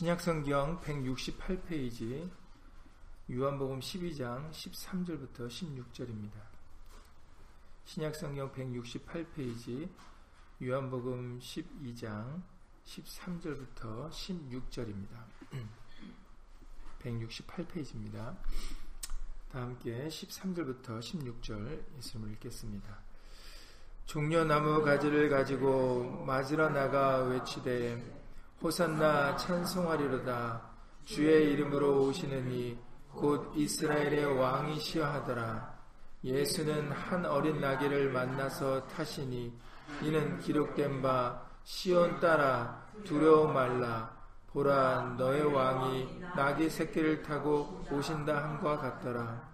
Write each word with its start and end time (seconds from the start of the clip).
신약성경 0.00 0.80
168페이지 0.80 2.30
요한복음 3.30 3.80
12장 3.80 4.50
13절부터 4.50 5.46
16절입니다. 5.46 6.40
신약성경 7.84 8.50
168페이지 8.50 9.90
요한복음 10.62 11.38
12장 11.40 12.40
13절부터 12.86 14.08
16절입니다. 14.08 15.22
168페이지입니다. 17.02 18.38
다 19.52 19.60
함께 19.60 20.08
13절부터 20.08 20.98
16절 20.98 21.84
예수님을 21.98 22.32
읽겠습니다. 22.36 23.02
종려나무 24.06 24.82
가지를 24.82 25.28
가지고 25.28 26.24
맞으러 26.24 26.70
나가 26.70 27.18
외치되 27.24 28.19
호산나 28.62 29.36
찬송하리로다. 29.36 30.60
주의 31.06 31.50
이름으로 31.52 32.02
오시는 32.04 32.52
이곧 32.52 33.52
이스라엘의 33.56 34.38
왕이시여 34.38 35.02
하더라. 35.02 35.74
예수는 36.22 36.92
한 36.92 37.24
어린 37.24 37.58
나귀를 37.58 38.10
만나서 38.12 38.86
타시니 38.88 39.58
이는 40.02 40.38
기록된 40.40 41.00
바 41.00 41.42
시온 41.64 42.20
따라 42.20 42.84
두려워 43.04 43.50
말라. 43.50 44.14
보라 44.52 45.14
너의 45.16 45.42
왕이 45.54 46.20
나귀 46.36 46.68
새끼를 46.68 47.22
타고 47.22 47.82
오신다 47.90 48.42
함과 48.42 48.76
같더라. 48.76 49.48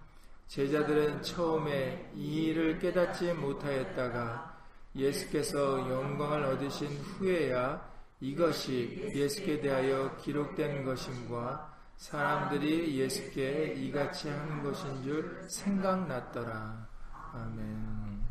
제자들은 0.47 1.21
처음에 1.21 2.11
이 2.13 2.47
일을 2.47 2.79
깨닫지 2.79 3.31
못하였다가 3.33 4.57
예수께서 4.97 5.79
영광을 5.89 6.43
얻으신 6.43 6.89
후에야 6.89 7.96
이것이 8.19 9.11
예수께 9.13 9.61
대하여 9.61 10.17
기록된 10.17 10.83
것임과 10.83 11.77
사람들이 11.97 12.97
예수께 12.97 13.75
이같이 13.75 14.29
하는 14.29 14.63
것인 14.63 15.03
줄 15.03 15.45
생각났더라. 15.49 16.87
아멘. 17.33 18.25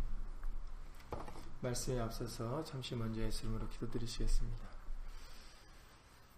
말씀에 1.61 2.01
앞서서 2.01 2.63
잠시 2.65 2.95
먼저 2.95 3.21
예수님으로 3.21 3.69
기도드리시겠습니다. 3.69 4.67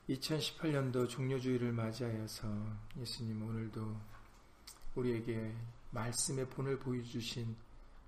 2018년도 0.09 1.09
종료주의를 1.09 1.73
맞이하여서 1.73 2.49
예수님 2.99 3.43
오늘도 3.43 4.01
우리에게 4.95 5.55
말씀의 5.91 6.49
본을 6.49 6.79
보여주신 6.79 7.57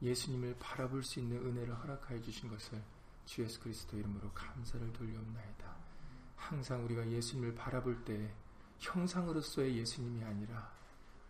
예수님을 0.02 0.56
바라볼 0.58 1.02
수 1.02 1.20
있는 1.20 1.36
은혜를 1.38 1.74
허락하여 1.74 2.22
주신 2.22 2.48
것을 2.48 2.83
주 3.24 3.42
예수 3.42 3.60
그리스도 3.60 3.98
이름으로 3.98 4.30
감사를 4.32 4.92
돌려옵나이다. 4.92 5.76
항상 6.36 6.84
우리가 6.84 7.08
예수님을 7.08 7.54
바라볼 7.54 8.04
때 8.04 8.34
형상으로서의 8.78 9.77
예수님이 9.78 10.24
아니라 10.24 10.72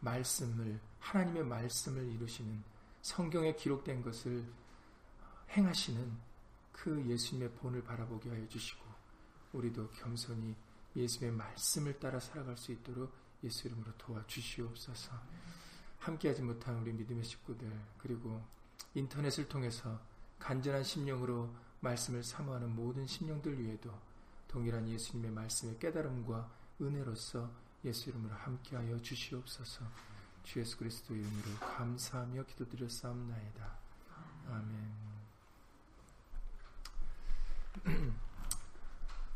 말씀을 0.01 0.81
하나님의 1.01 1.45
말씀을 1.45 2.05
이루시는 2.13 2.63
성경에 3.03 3.55
기록된 3.55 4.03
것을 4.03 4.45
행하시는 5.51 6.31
그 6.73 7.05
예수님의 7.07 7.53
본을 7.55 7.83
바라보게 7.83 8.31
하여 8.31 8.49
주시고 8.49 8.85
우리도 9.53 9.91
겸손히 9.91 10.55
예수님의 10.97 11.37
말씀을 11.37 11.99
따라 11.99 12.19
살아갈 12.21 12.57
수 12.57 12.73
있도록 12.73 13.13
예수 13.43 13.69
이름으로 13.69 13.93
도와주시옵소서. 13.97 15.13
함께하지 15.99 16.43
못한 16.43 16.77
우리 16.79 16.93
믿음의 16.93 17.25
식구들 17.25 17.71
그리고 17.99 18.43
인터넷을 18.95 19.49
통해서 19.49 20.01
간절한 20.39 20.83
심령으로 20.83 21.55
말씀을 21.81 22.23
사모하는 22.23 22.75
모든 22.75 23.07
심령들 23.07 23.59
위에도 23.61 23.91
동일한 24.49 24.89
예수님의 24.89 25.31
말씀의 25.31 25.79
깨달음과 25.79 26.51
은혜로서 26.81 27.51
예수 27.85 28.11
이름으로 28.11 28.35
함께하여 28.35 29.01
주시옵소서. 29.01 29.85
주 30.43 30.61
예수 30.61 30.77
그리스도 30.77 31.15
이름으로 31.15 31.59
감사하며 31.61 32.45
기도드렸사옵나이다. 32.45 33.79
아멘. 34.49 35.11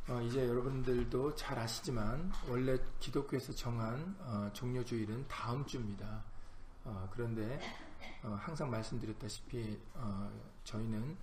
어, 0.09 0.21
이제 0.21 0.47
여러분들도 0.47 1.35
잘 1.35 1.59
아시지만 1.59 2.31
원래 2.49 2.77
기독교에서 3.01 3.55
정한 3.55 4.17
어, 4.21 4.51
종료 4.53 4.85
주일은 4.85 5.27
다음 5.29 5.65
주입니다. 5.65 6.23
어, 6.85 7.09
그런데 7.13 7.59
어, 8.23 8.37
항상 8.41 8.71
말씀드렸다시피 8.71 9.81
어, 9.95 10.31
저희는 10.65 11.17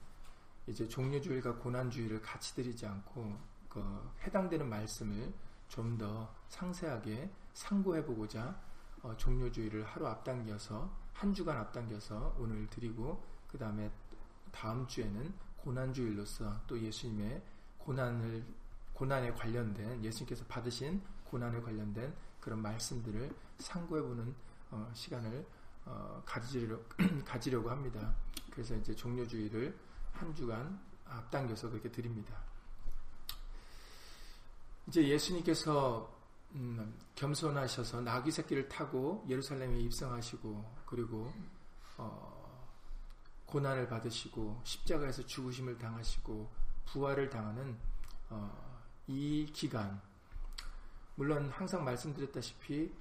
이제 0.67 0.87
종료주일과 0.87 1.55
고난주일을 1.57 2.21
같이 2.21 2.55
드리지 2.55 2.85
않고 2.85 3.37
그 3.69 4.11
해당되는 4.23 4.67
말씀을 4.69 5.33
좀 5.67 5.97
더 5.97 6.29
상세하게 6.49 7.31
상고해 7.53 8.03
보고자 8.05 8.59
어, 9.03 9.15
종료주일을 9.15 9.85
하루 9.85 10.05
앞당겨서 10.05 10.91
한 11.13 11.33
주간 11.33 11.57
앞당겨서 11.57 12.35
오늘 12.37 12.67
드리고 12.69 13.23
그 13.47 13.57
다음에 13.57 13.89
다음 14.51 14.85
주에는 14.85 15.33
고난주일로서 15.57 16.61
또 16.67 16.79
예수님의 16.79 17.41
고난을 17.77 18.43
고난에 18.93 19.31
관련된 19.31 20.03
예수님께서 20.03 20.43
받으신 20.45 21.01
고난에 21.23 21.61
관련된 21.61 22.13
그런 22.39 22.61
말씀들을 22.61 23.33
상고해보는 23.59 24.35
어, 24.71 24.91
시간을 24.93 25.45
어, 25.85 26.21
가지려, 26.25 26.77
가지려고 27.25 27.69
합니다. 27.69 28.13
그래서 28.51 28.75
이제 28.75 28.93
종료주의를 28.93 29.77
한 30.13 30.33
주간 30.35 30.79
앞당겨서 31.05 31.69
그렇게 31.69 31.91
드립니다. 31.91 32.35
이제 34.87 35.07
예수님께서 35.07 36.21
음, 36.53 36.97
겸손하셔서 37.15 38.01
나귀 38.01 38.31
새끼를 38.31 38.67
타고 38.67 39.25
예루살렘에 39.29 39.79
입성하시고 39.79 40.81
그리고 40.85 41.31
어, 41.97 42.67
고난을 43.45 43.87
받으시고 43.87 44.61
십자가에서 44.63 45.25
죽으심을 45.25 45.77
당하시고 45.77 46.51
부활을 46.87 47.29
당하는 47.29 47.77
어, 48.29 48.81
이 49.07 49.49
기간 49.53 50.01
물론 51.15 51.49
항상 51.49 51.83
말씀드렸다시피 51.83 52.93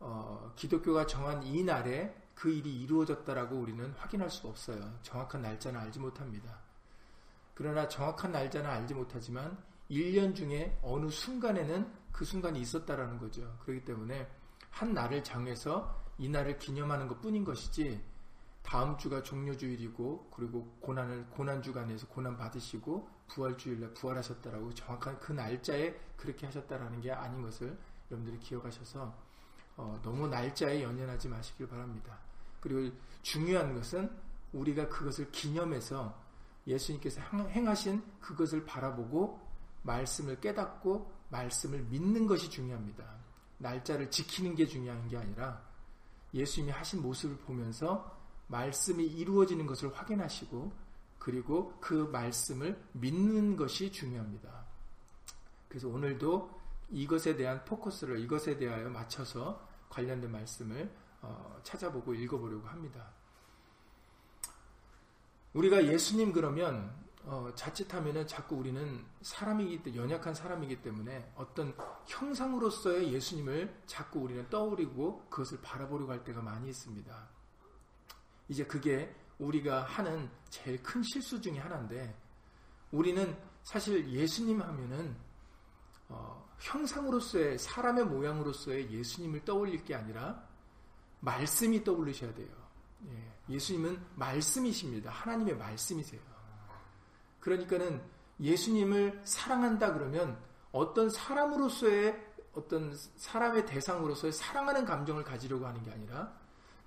어, 0.00 0.52
기독교가 0.56 1.06
정한 1.06 1.42
이 1.42 1.62
날에 1.64 2.14
그 2.36 2.50
일이 2.50 2.82
이루어졌다라고 2.82 3.56
우리는 3.56 3.92
확인할 3.96 4.30
수가 4.30 4.50
없어요. 4.50 4.98
정확한 5.02 5.42
날짜는 5.42 5.80
알지 5.80 5.98
못합니다. 5.98 6.60
그러나 7.54 7.88
정확한 7.88 8.30
날짜는 8.30 8.68
알지 8.68 8.94
못하지만 8.94 9.58
1년 9.90 10.34
중에 10.34 10.78
어느 10.82 11.08
순간에는 11.08 11.90
그 12.12 12.24
순간이 12.24 12.60
있었다라는 12.60 13.18
거죠. 13.18 13.56
그렇기 13.62 13.84
때문에 13.86 14.30
한 14.70 14.92
날을 14.92 15.24
정해서 15.24 16.04
이 16.18 16.28
날을 16.28 16.58
기념하는 16.58 17.08
것 17.08 17.20
뿐인 17.22 17.42
것이지 17.42 18.04
다음 18.62 18.98
주가 18.98 19.22
종료주일이고 19.22 20.30
그리고 20.34 20.76
고난을 20.80 21.30
고난 21.30 21.62
주간에서 21.62 22.06
고난 22.08 22.36
받으시고 22.36 23.08
부활 23.28 23.56
주일날 23.56 23.94
부활하셨다라고 23.94 24.74
정확한 24.74 25.20
그 25.20 25.32
날짜에 25.32 25.94
그렇게 26.16 26.46
하셨다라는 26.46 27.00
게 27.00 27.12
아닌 27.12 27.40
것을 27.42 27.78
여러분들이 28.10 28.38
기억하셔서 28.40 29.14
어, 29.76 29.98
너무 30.02 30.26
날짜에 30.28 30.82
연연하지 30.82 31.28
마시길 31.28 31.68
바랍니다. 31.68 32.25
그리고 32.66 32.96
중요한 33.22 33.74
것은 33.74 34.10
우리가 34.52 34.88
그것을 34.88 35.30
기념해서 35.30 36.20
예수님께서 36.66 37.20
행하신 37.20 38.02
그것을 38.20 38.64
바라보고 38.64 39.40
말씀을 39.82 40.40
깨닫고 40.40 41.12
말씀을 41.28 41.84
믿는 41.84 42.26
것이 42.26 42.50
중요합니다. 42.50 43.04
날짜를 43.58 44.10
지키는 44.10 44.56
게 44.56 44.66
중요한 44.66 45.06
게 45.06 45.16
아니라 45.16 45.62
예수님이 46.34 46.72
하신 46.72 47.02
모습을 47.02 47.36
보면서 47.38 48.18
말씀이 48.48 49.04
이루어지는 49.04 49.64
것을 49.66 49.94
확인하시고 49.94 50.72
그리고 51.20 51.78
그 51.80 52.08
말씀을 52.10 52.82
믿는 52.94 53.56
것이 53.56 53.92
중요합니다. 53.92 54.66
그래서 55.68 55.86
오늘도 55.86 56.50
이것에 56.90 57.36
대한 57.36 57.64
포커스를 57.64 58.18
이것에 58.18 58.56
대하여 58.56 58.90
맞춰서 58.90 59.64
관련된 59.88 60.32
말씀을 60.32 60.84
어, 60.84 61.05
찾아보고 61.62 62.14
읽어보려고 62.14 62.66
합니다. 62.68 63.10
우리가 65.52 65.84
예수님 65.86 66.32
그러면 66.32 66.94
어, 67.24 67.50
자칫하면은 67.56 68.26
자꾸 68.28 68.54
우리는 68.54 69.04
사람이기 69.22 69.82
때문에 69.82 70.02
연약한 70.02 70.32
사람이기 70.32 70.80
때문에 70.82 71.32
어떤 71.34 71.76
형상으로서의 72.06 73.12
예수님을 73.12 73.82
자꾸 73.86 74.20
우리는 74.20 74.48
떠올리고 74.48 75.28
그것을 75.28 75.60
바라보려고 75.60 76.12
할 76.12 76.22
때가 76.22 76.40
많이 76.40 76.68
있습니다. 76.68 77.28
이제 78.48 78.64
그게 78.64 79.12
우리가 79.38 79.82
하는 79.82 80.30
제일 80.50 80.80
큰 80.84 81.02
실수 81.02 81.40
중의 81.40 81.58
하나인데 81.60 82.16
우리는 82.92 83.36
사실 83.64 84.08
예수님 84.08 84.62
하면은 84.62 85.16
어, 86.08 86.48
형상으로서의 86.60 87.58
사람의 87.58 88.04
모양으로서의 88.04 88.92
예수님을 88.92 89.44
떠올릴 89.44 89.84
게 89.84 89.96
아니라 89.96 90.45
말씀이 91.20 91.82
떠올리셔야 91.84 92.34
돼요. 92.34 92.48
예, 93.50 93.58
수님은 93.58 94.00
말씀이십니다. 94.14 95.10
하나님의 95.10 95.56
말씀이세요. 95.56 96.20
그러니까는 97.40 98.02
예수님을 98.40 99.22
사랑한다 99.24 99.92
그러면 99.94 100.38
어떤 100.72 101.08
사람으로서의 101.08 102.26
어떤 102.54 102.94
사람의 103.16 103.66
대상으로서의 103.66 104.32
사랑하는 104.32 104.84
감정을 104.84 105.24
가지려고 105.24 105.66
하는 105.66 105.82
게 105.82 105.90
아니라 105.90 106.32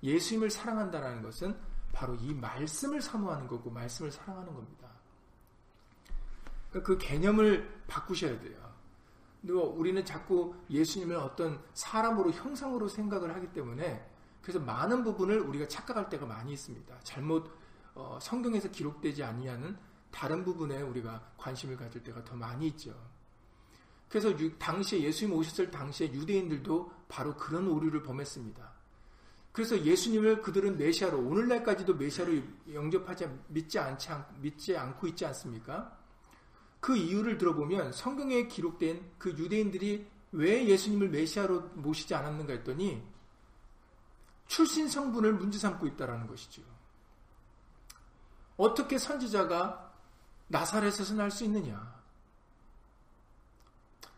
예수님을 0.02 0.50
사랑한다는 0.50 1.22
것은 1.22 1.56
바로 1.92 2.14
이 2.16 2.34
말씀을 2.34 3.00
사모하는 3.00 3.46
거고 3.46 3.70
말씀을 3.70 4.10
사랑하는 4.10 4.52
겁니다. 4.52 4.88
그러니까 6.70 6.86
그 6.86 6.98
개념을 6.98 7.84
바꾸셔야 7.86 8.40
돼요. 8.40 8.70
우리는 9.42 10.04
자꾸 10.04 10.54
예수님을 10.68 11.16
어떤 11.16 11.62
사람으로 11.72 12.30
형상으로 12.30 12.88
생각을 12.88 13.34
하기 13.36 13.52
때문에 13.52 14.09
그래서 14.50 14.66
많은 14.66 15.04
부분을 15.04 15.38
우리가 15.38 15.68
착각할 15.68 16.08
때가 16.08 16.26
많이 16.26 16.52
있습니다. 16.52 17.00
잘못 17.04 17.52
어, 17.94 18.18
성경에서 18.20 18.68
기록되지 18.72 19.22
아니하는 19.22 19.76
다른 20.10 20.44
부분에 20.44 20.82
우리가 20.82 21.34
관심을 21.36 21.76
가질 21.76 22.02
때가 22.02 22.24
더 22.24 22.34
많이 22.34 22.66
있죠. 22.68 22.92
그래서 24.08 24.36
유, 24.40 24.58
당시에 24.58 25.02
예수님 25.02 25.36
오셨을 25.36 25.70
당시에 25.70 26.12
유대인들도 26.12 26.92
바로 27.08 27.36
그런 27.36 27.68
오류를 27.68 28.02
범했습니다. 28.02 28.72
그래서 29.52 29.80
예수님을 29.80 30.42
그들은 30.42 30.76
메시아로 30.76 31.18
오늘날까지도 31.18 31.94
메시아로 31.94 32.32
영접하지 32.74 33.28
믿지 33.46 33.78
않지 33.78 34.08
믿지 34.40 34.76
않고 34.76 35.06
있지 35.06 35.26
않습니까? 35.26 35.96
그 36.80 36.96
이유를 36.96 37.38
들어보면 37.38 37.92
성경에 37.92 38.48
기록된 38.48 39.12
그 39.16 39.30
유대인들이 39.30 40.08
왜 40.32 40.66
예수님을 40.66 41.08
메시아로 41.10 41.70
모시지 41.74 42.16
않았는가 42.16 42.54
했더니 42.54 43.00
출신 44.50 44.88
성분을 44.88 45.34
문제 45.34 45.60
삼고 45.60 45.86
있다라는 45.86 46.26
것이죠. 46.26 46.60
어떻게 48.56 48.98
선지자가 48.98 49.94
나사렛에서 50.48 51.14
날 51.14 51.30
수 51.30 51.44
있느냐? 51.44 52.00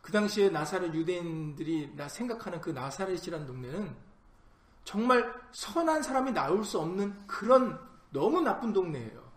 그 0.00 0.10
당시에 0.10 0.48
나사렛 0.48 0.94
유대인들이 0.94 1.94
나 1.96 2.08
생각하는 2.08 2.62
그 2.62 2.70
나사렛이라는 2.70 3.46
동네는 3.46 3.94
정말 4.84 5.38
선한 5.52 6.02
사람이 6.02 6.32
나올 6.32 6.64
수 6.64 6.80
없는 6.80 7.26
그런 7.26 7.78
너무 8.08 8.40
나쁜 8.40 8.72
동네예요. 8.72 9.30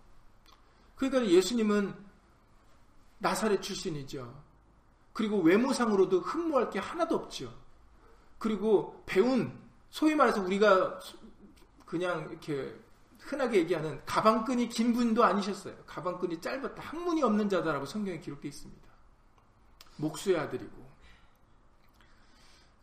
그러니까 0.95 1.29
예수님은 1.29 1.93
나사렛 3.17 3.61
출신이죠. 3.61 4.43
그리고 5.11 5.41
외모상으로도 5.41 6.21
흠모할 6.21 6.69
게 6.69 6.79
하나도 6.79 7.17
없죠. 7.17 7.53
그리고 8.37 9.03
배운 9.05 9.64
소위 9.95 10.13
말해서 10.13 10.41
우리가 10.41 10.99
그냥 11.85 12.27
이렇게 12.29 12.77
흔하게 13.17 13.59
얘기하는 13.59 14.03
가방끈이 14.05 14.67
긴 14.67 14.93
분도 14.93 15.23
아니셨어요. 15.23 15.73
가방끈이 15.85 16.41
짧았다. 16.41 16.81
학문이 16.81 17.23
없는 17.23 17.47
자다라고 17.47 17.85
성경에 17.85 18.19
기록되어 18.19 18.49
있습니다. 18.49 18.89
목수의 19.95 20.37
아들이고. 20.37 20.85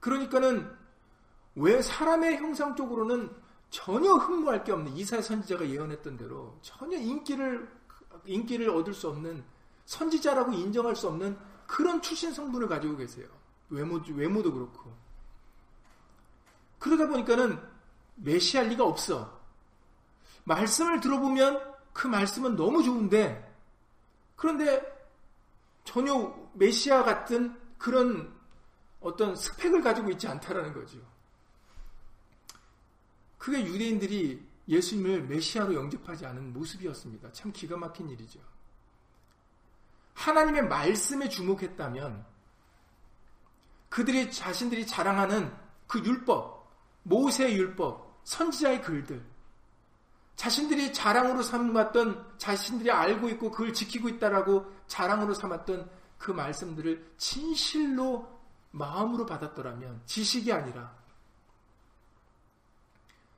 그러니까는 0.00 0.74
왜 1.56 1.82
사람의 1.82 2.38
형상 2.38 2.74
쪽으로는 2.74 3.30
전혀 3.68 4.14
흠모할 4.14 4.64
게 4.64 4.72
없는 4.72 4.96
이사의 4.96 5.22
선지자가 5.22 5.68
예언했던 5.68 6.16
대로 6.16 6.58
전혀 6.62 6.96
인기를 6.96 7.70
인기를 8.24 8.70
얻을 8.70 8.94
수 8.94 9.10
없는 9.10 9.44
선지자라고 9.84 10.52
인정할 10.54 10.96
수 10.96 11.08
없는 11.08 11.36
그런 11.66 12.00
출신 12.00 12.32
성분을 12.32 12.68
가지고 12.68 12.96
계세요. 12.96 13.28
외모 13.68 14.00
외모도 14.14 14.50
그렇고. 14.50 15.01
그러다 16.82 17.06
보니까는 17.06 17.62
메시할 18.16 18.66
리가 18.66 18.84
없어. 18.84 19.40
말씀을 20.42 21.00
들어보면 21.00 21.74
그 21.92 22.08
말씀은 22.08 22.56
너무 22.56 22.82
좋은데 22.82 23.56
그런데 24.34 24.82
전혀 25.84 26.12
메시아 26.54 27.04
같은 27.04 27.56
그런 27.78 28.36
어떤 29.00 29.36
스펙을 29.36 29.80
가지고 29.80 30.10
있지 30.10 30.26
않다라는 30.26 30.72
거죠. 30.72 30.98
그게 33.38 33.64
유대인들이 33.64 34.44
예수님을 34.66 35.22
메시아로 35.22 35.74
영접하지 35.74 36.26
않은 36.26 36.52
모습이었습니다. 36.52 37.32
참 37.32 37.52
기가 37.52 37.76
막힌 37.76 38.10
일이죠. 38.10 38.40
하나님의 40.14 40.66
말씀에 40.66 41.28
주목했다면 41.28 42.26
그들이 43.88 44.32
자신들이 44.32 44.84
자랑하는 44.86 45.56
그 45.86 46.00
율법, 46.00 46.61
모세의 47.04 47.56
율법, 47.56 48.20
선지자의 48.24 48.82
글들, 48.82 49.24
자신들이 50.36 50.92
자랑으로 50.92 51.42
삼았던 51.42 52.34
자신들이 52.38 52.90
알고 52.90 53.28
있고 53.30 53.50
그걸 53.50 53.72
지키고 53.72 54.08
있다라고 54.08 54.66
자랑으로 54.86 55.34
삼았던 55.34 55.88
그 56.18 56.30
말씀들을 56.30 57.14
진실로 57.16 58.40
마음으로 58.70 59.26
받았더라면 59.26 60.02
지식이 60.06 60.52
아니라 60.52 60.96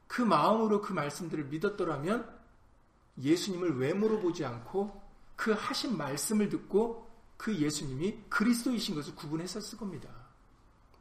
그 0.06 0.22
마음으로 0.22 0.80
그 0.80 0.92
말씀들을 0.92 1.44
믿었더라면 1.46 2.32
예수님을 3.18 3.78
외모로 3.78 4.20
보지 4.20 4.44
않고 4.44 5.02
그 5.36 5.52
하신 5.52 5.96
말씀을 5.96 6.48
듣고 6.48 7.10
그 7.36 7.54
예수님이 7.56 8.20
그리스도이신 8.28 8.94
것을 8.94 9.14
구분했었을 9.16 9.76
겁니다. 9.76 10.08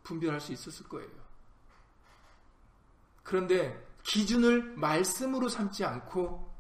분별할 0.04 0.42
수 0.42 0.52
있었을 0.52 0.88
거예요. 0.88 1.23
그런데 3.24 3.82
기준을 4.04 4.76
말씀으로 4.76 5.50
삼지 5.50 5.84
않고 5.86 6.52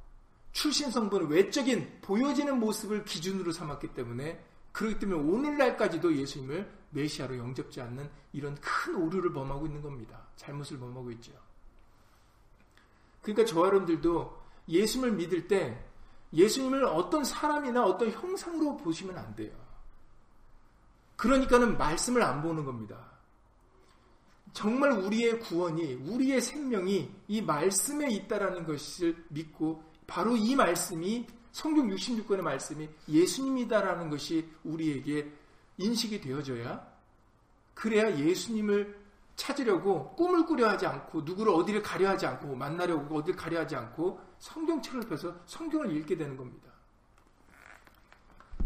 출신 0.54 0.92
성분을 0.92 1.28
외적인 1.28 2.00
보여지는 2.02 2.60
모습을 2.60 3.04
기준으로 3.06 3.52
삼았기 3.52 3.94
때문에 3.94 4.44
그렇기 4.72 5.00
때문에 5.00 5.20
오늘날까지도 5.20 6.16
예수님을 6.16 6.72
메시아로 6.92 7.38
영접지 7.38 7.82
않는 7.82 8.10
이런 8.34 8.56
큰 8.56 8.96
오류를 8.96 9.34
범하고 9.34 9.66
있는 9.66 9.82
겁니다. 9.82 10.22
잘못을 10.36 10.80
범하고 10.80 11.12
있죠. 11.12 11.32
그러니까 13.22 13.46
저와 13.46 13.68
여러분들도 13.68 14.44
예수님을 14.68 15.12
믿을 15.14 15.48
때 15.48 15.84
예수님을 16.34 16.86
어떤 16.86 17.24
사람이나 17.24 17.86
어떤 17.86 18.12
형상으로 18.12 18.78
보시면 18.78 19.18
안 19.18 19.36
돼요. 19.36 19.52
그러니까는 21.16 21.78
말씀을 21.78 22.24
안 22.24 22.42
보는 22.42 22.66
겁니다. 22.66 23.13
정말 24.54 24.92
우리의 24.92 25.40
구원이, 25.40 25.96
우리의 26.08 26.40
생명이 26.40 27.12
이 27.28 27.42
말씀에 27.42 28.08
있다라는 28.12 28.66
것을 28.66 29.26
믿고 29.30 29.84
바로 30.06 30.38
이 30.38 30.56
말씀이 30.56 31.26
성경 31.52 31.88
66권의 31.90 32.42
말씀이 32.42 32.88
예수님이다라는 33.10 34.10
것이 34.10 34.48
우리에게 34.64 35.32
인식이 35.78 36.22
되어져야 36.22 36.88
그래야 37.74 38.16
예수님을 38.16 39.04
찾으려고 39.36 40.16
꿈을 40.16 40.46
꾸려 40.46 40.70
하지 40.70 40.86
않고 40.86 41.22
누구를 41.22 41.52
어디를 41.54 41.82
가려 41.82 42.10
하지 42.10 42.28
않고 42.28 42.56
만나려고 42.56 43.18
어디를 43.18 43.36
가려 43.36 43.62
하지 43.62 43.76
않고 43.76 44.20
성경책을 44.38 45.02
펴서 45.02 45.36
성경을 45.48 45.96
읽게 45.98 46.16
되는 46.16 46.38
겁니다. 46.38 46.72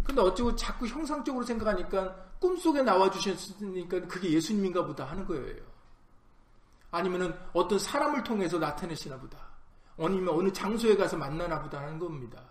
근데 0.04 0.22
어쩌고 0.22 0.56
자꾸 0.56 0.86
형상적으로 0.86 1.46
생각하니까 1.46 2.16
꿈속에 2.40 2.82
나와 2.82 3.10
주셨으니까 3.10 4.02
그게 4.08 4.32
예수님인가 4.32 4.86
보다 4.86 5.06
하는 5.06 5.26
거예요. 5.26 5.77
아니면은 6.92 7.38
어떤 7.54 7.80
사람을 7.80 8.24
통해서 8.24 8.58
나타내시나 8.58 9.18
보다. 9.20 9.38
아니면 9.98 10.30
어느 10.30 10.54
장소에 10.54 10.96
가서 10.96 11.18
만나나 11.18 11.62
보다 11.62 11.82
하는 11.82 12.00
겁니다. 12.00 12.44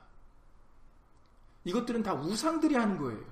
이것들은 1.65 2.03
다 2.03 2.15
우상들이 2.15 2.75
하는 2.75 2.99
거예요. 2.99 3.25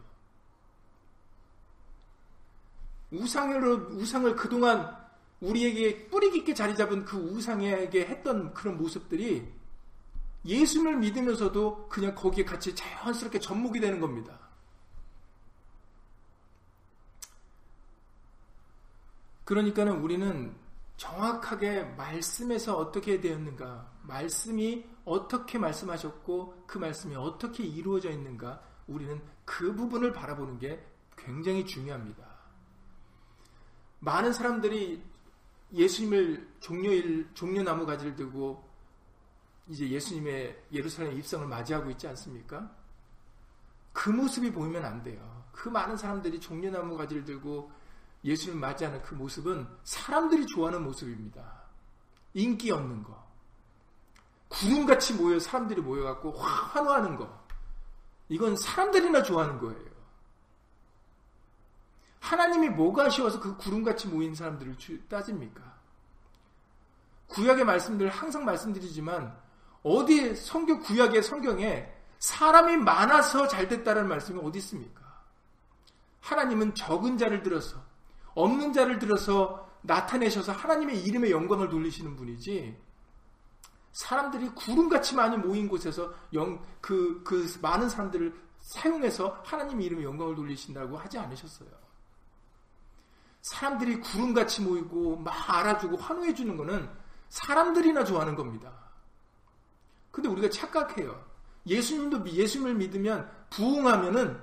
우상으로, 3.10 3.96
우상을 3.96 4.34
그동안 4.34 4.96
우리에게 5.40 6.08
뿌리 6.08 6.30
깊게 6.30 6.54
자리 6.54 6.74
잡은 6.74 7.04
그 7.04 7.16
우상에게 7.16 8.06
했던 8.06 8.52
그런 8.54 8.76
모습들이 8.78 9.52
예수님을 10.44 10.96
믿으면서도 10.98 11.88
그냥 11.88 12.14
거기에 12.14 12.44
같이 12.44 12.74
자연스럽게 12.74 13.38
접목이 13.38 13.80
되는 13.80 14.00
겁니다. 14.00 14.38
그러니까는 19.44 20.00
우리는 20.00 20.54
정확하게 20.96 21.82
말씀에서 21.96 22.76
어떻게 22.76 23.20
되었는가, 23.20 23.90
말씀이 24.02 24.86
어떻게 25.04 25.58
말씀하셨고 25.58 26.64
그 26.66 26.78
말씀이 26.78 27.14
어떻게 27.16 27.64
이루어져 27.64 28.10
있는가, 28.10 28.62
우리는 28.86 29.20
그 29.44 29.74
부분을 29.74 30.12
바라보는 30.12 30.58
게 30.58 30.84
굉장히 31.16 31.66
중요합니다. 31.66 32.24
많은 34.00 34.32
사람들이 34.32 35.02
예수님을 35.72 36.48
종려일, 36.60 37.28
종려나무 37.34 37.86
가지를 37.86 38.14
들고 38.14 38.62
이제 39.68 39.88
예수님의 39.88 40.64
예루살렘 40.72 41.16
입성을 41.16 41.46
맞이하고 41.46 41.90
있지 41.90 42.06
않습니까? 42.08 42.70
그 43.92 44.10
모습이 44.10 44.52
보이면 44.52 44.84
안 44.84 45.02
돼요. 45.02 45.44
그 45.52 45.68
많은 45.68 45.96
사람들이 45.96 46.40
종려나무 46.40 46.96
가지를 46.96 47.24
들고 47.24 47.70
예수님을 48.24 48.60
맞이하는 48.60 49.02
그 49.02 49.14
모습은 49.14 49.68
사람들이 49.84 50.46
좋아하는 50.46 50.82
모습입니다. 50.82 51.64
인기 52.32 52.70
없는 52.70 53.02
거. 53.02 53.22
구름같이 54.48 55.14
모여 55.14 55.38
사람들이 55.38 55.80
모여갖고 55.80 56.32
환호하는 56.32 57.16
거. 57.16 57.44
이건 58.28 58.56
사람들이나 58.56 59.22
좋아하는 59.22 59.58
거예요. 59.60 59.94
하나님이 62.20 62.70
뭐가 62.70 63.04
아쉬워서 63.04 63.38
그 63.38 63.56
구름같이 63.56 64.08
모인 64.08 64.34
사람들을 64.34 64.76
따집니까? 65.08 65.74
구약의 67.28 67.64
말씀들 67.64 68.08
항상 68.08 68.44
말씀드리지만 68.44 69.36
어디 69.82 70.34
성경 70.34 70.80
구약의 70.80 71.22
성경에 71.22 71.92
사람이 72.18 72.78
많아서 72.78 73.46
잘 73.48 73.68
됐다는 73.68 74.08
말씀이 74.08 74.40
어디 74.42 74.58
있습니까? 74.58 75.02
하나님은 76.22 76.74
적은 76.74 77.18
자를 77.18 77.42
들어서 77.42 77.84
없는 78.34 78.72
자를 78.72 78.98
들어서 78.98 79.68
나타내셔서 79.82 80.52
하나님의 80.52 81.02
이름의 81.04 81.30
영광을 81.30 81.68
돌리시는 81.68 82.16
분이지 82.16 82.76
사람들이 83.92 84.48
구름같이 84.50 85.14
많이 85.14 85.36
모인 85.36 85.68
곳에서 85.68 86.12
영, 86.32 86.60
그, 86.80 87.22
그 87.22 87.46
많은 87.62 87.88
사람들을 87.88 88.34
사용해서 88.60 89.40
하나님의 89.44 89.86
이름의 89.86 90.04
영광을 90.04 90.34
돌리신다고 90.34 90.96
하지 90.98 91.18
않으셨어요. 91.18 91.68
사람들이 93.42 94.00
구름같이 94.00 94.62
모이고 94.62 95.16
막 95.18 95.32
알아주고 95.48 95.98
환호해 95.98 96.34
주는 96.34 96.56
거는 96.56 96.90
사람들이나 97.28 98.04
좋아하는 98.04 98.34
겁니다. 98.34 98.72
근데 100.10 100.28
우리가 100.28 100.48
착각해요. 100.48 101.24
예수님도 101.66 102.26
예수님을 102.26 102.74
믿으면 102.74 103.30
부흥하면은 103.50 104.40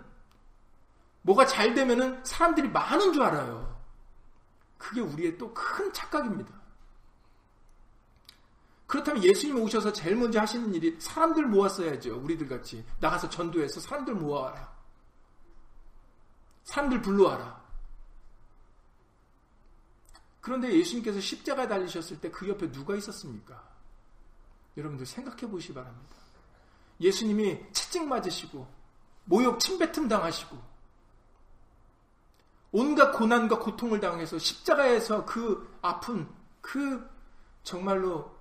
뭐가 1.24 1.46
잘 1.46 1.74
되면은 1.74 2.24
사람들이 2.24 2.70
많은 2.70 3.14
줄 3.14 3.24
알아요. 3.24 3.81
그게 4.82 5.00
우리의 5.02 5.38
또 5.38 5.54
큰 5.54 5.94
착각입니다. 5.94 6.52
그렇다면 8.88 9.24
예수님 9.24 9.62
오셔서 9.62 9.94
제일 9.94 10.18
먼저 10.18 10.42
하시는 10.42 10.74
일이 10.74 11.00
사람들 11.00 11.46
모았어야죠. 11.46 12.20
우리들 12.20 12.50
같이. 12.50 12.84
나가서 13.00 13.30
전도해서 13.30 13.80
사람들 13.80 14.16
모아와라. 14.16 14.70
사람들 16.66 17.02
불러와라. 17.02 17.62
그런데 20.42 20.74
예수님께서 20.74 21.22
십자가에 21.22 21.68
달리셨을 21.68 22.20
때 22.20 22.32
그 22.32 22.50
옆에 22.50 22.70
누가 22.72 22.96
있었습니까? 22.96 23.64
여러분들 24.76 25.06
생각해 25.06 25.48
보시기 25.50 25.74
바랍니다. 25.74 26.16
예수님이 27.00 27.72
채찍 27.72 28.08
맞으시고, 28.08 28.68
모욕 29.26 29.60
침뱉음 29.60 30.08
당하시고, 30.08 30.71
온갖 32.72 33.12
고난과 33.12 33.60
고통을 33.60 34.00
당해서 34.00 34.38
십자가에서 34.38 35.26
그 35.26 35.78
아픈, 35.82 36.28
그 36.62 37.10
정말로 37.64 38.32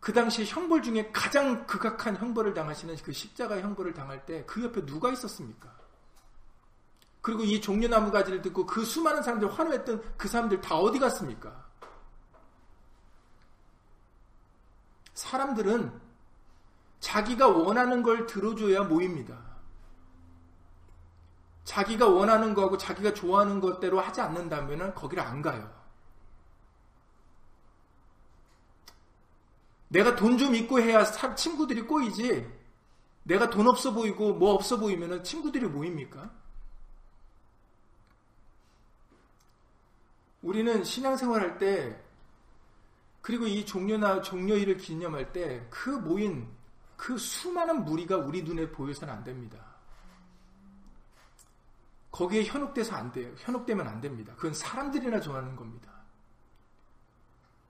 그 0.00 0.12
당시 0.12 0.44
형벌 0.44 0.82
중에 0.82 1.10
가장 1.12 1.66
극악한 1.66 2.16
형벌을 2.16 2.54
당하시는 2.54 2.94
그 3.02 3.12
십자가 3.12 3.60
형벌을 3.60 3.94
당할 3.94 4.24
때 4.26 4.44
그 4.46 4.62
옆에 4.62 4.84
누가 4.84 5.10
있었습니까? 5.10 5.72
그리고 7.22 7.42
이 7.42 7.58
종려나무 7.60 8.10
가지를 8.12 8.42
듣고 8.42 8.66
그 8.66 8.84
수많은 8.84 9.22
사람들 9.22 9.50
환호했던 9.50 10.16
그 10.18 10.28
사람들 10.28 10.60
다 10.60 10.76
어디 10.76 10.98
갔습니까? 10.98 11.64
사람들은 15.14 16.00
자기가 17.00 17.48
원하는 17.48 18.02
걸 18.02 18.26
들어줘야 18.26 18.82
모입니다. 18.82 19.53
자기가 21.64 22.08
원하는 22.08 22.54
거하고 22.54 22.78
자기가 22.78 23.14
좋아하는 23.14 23.60
것대로 23.60 24.00
하지 24.00 24.20
않는다면 24.20 24.94
거기를 24.94 25.22
안 25.22 25.42
가요. 25.42 25.72
내가 29.88 30.16
돈 30.16 30.38
좀 30.38 30.54
있고 30.54 30.80
해야 30.80 31.04
친구들이 31.34 31.82
꼬이지. 31.82 32.50
내가 33.22 33.48
돈 33.48 33.66
없어 33.68 33.92
보이고 33.92 34.34
뭐 34.34 34.52
없어 34.54 34.78
보이면 34.78 35.24
친구들이 35.24 35.66
모입니까? 35.66 36.30
우리는 40.42 40.84
신앙생활 40.84 41.40
할 41.40 41.58
때, 41.58 41.98
그리고 43.22 43.46
이 43.46 43.64
종료나 43.64 44.20
종료일을 44.20 44.76
기념할 44.76 45.32
때, 45.32 45.66
그 45.70 45.88
모인, 45.88 46.46
그 46.96 47.16
수많은 47.16 47.84
무리가 47.84 48.18
우리 48.18 48.42
눈에 48.42 48.70
보여서는 48.70 49.14
안 49.14 49.24
됩니다. 49.24 49.73
거기에 52.14 52.44
현혹돼서 52.44 52.94
안 52.94 53.10
돼요. 53.10 53.34
현혹되면 53.38 53.88
안 53.88 54.00
됩니다. 54.00 54.34
그건 54.36 54.54
사람들이나 54.54 55.18
좋아하는 55.18 55.56
겁니다. 55.56 55.92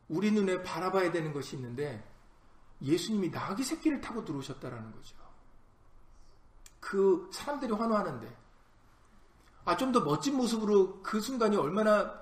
우리 0.07 0.31
눈에 0.31 0.63
바라봐야 0.63 1.13
되는 1.13 1.33
것이 1.33 1.57
있는데, 1.57 2.07
예수님이 2.83 3.31
나귀 3.31 3.65
새끼를 3.65 4.03
타고 4.03 4.23
들어오셨다라는 4.23 4.93
거죠. 4.93 5.17
그 6.79 7.31
사람들이 7.33 7.73
환호하는데, 7.73 8.37
아, 9.65 9.79
좀 9.79 9.93
더 9.93 10.01
멋진 10.01 10.37
모습으로 10.37 11.01
그 11.03 11.23
순간이 11.23 11.57
얼마나 11.57 12.13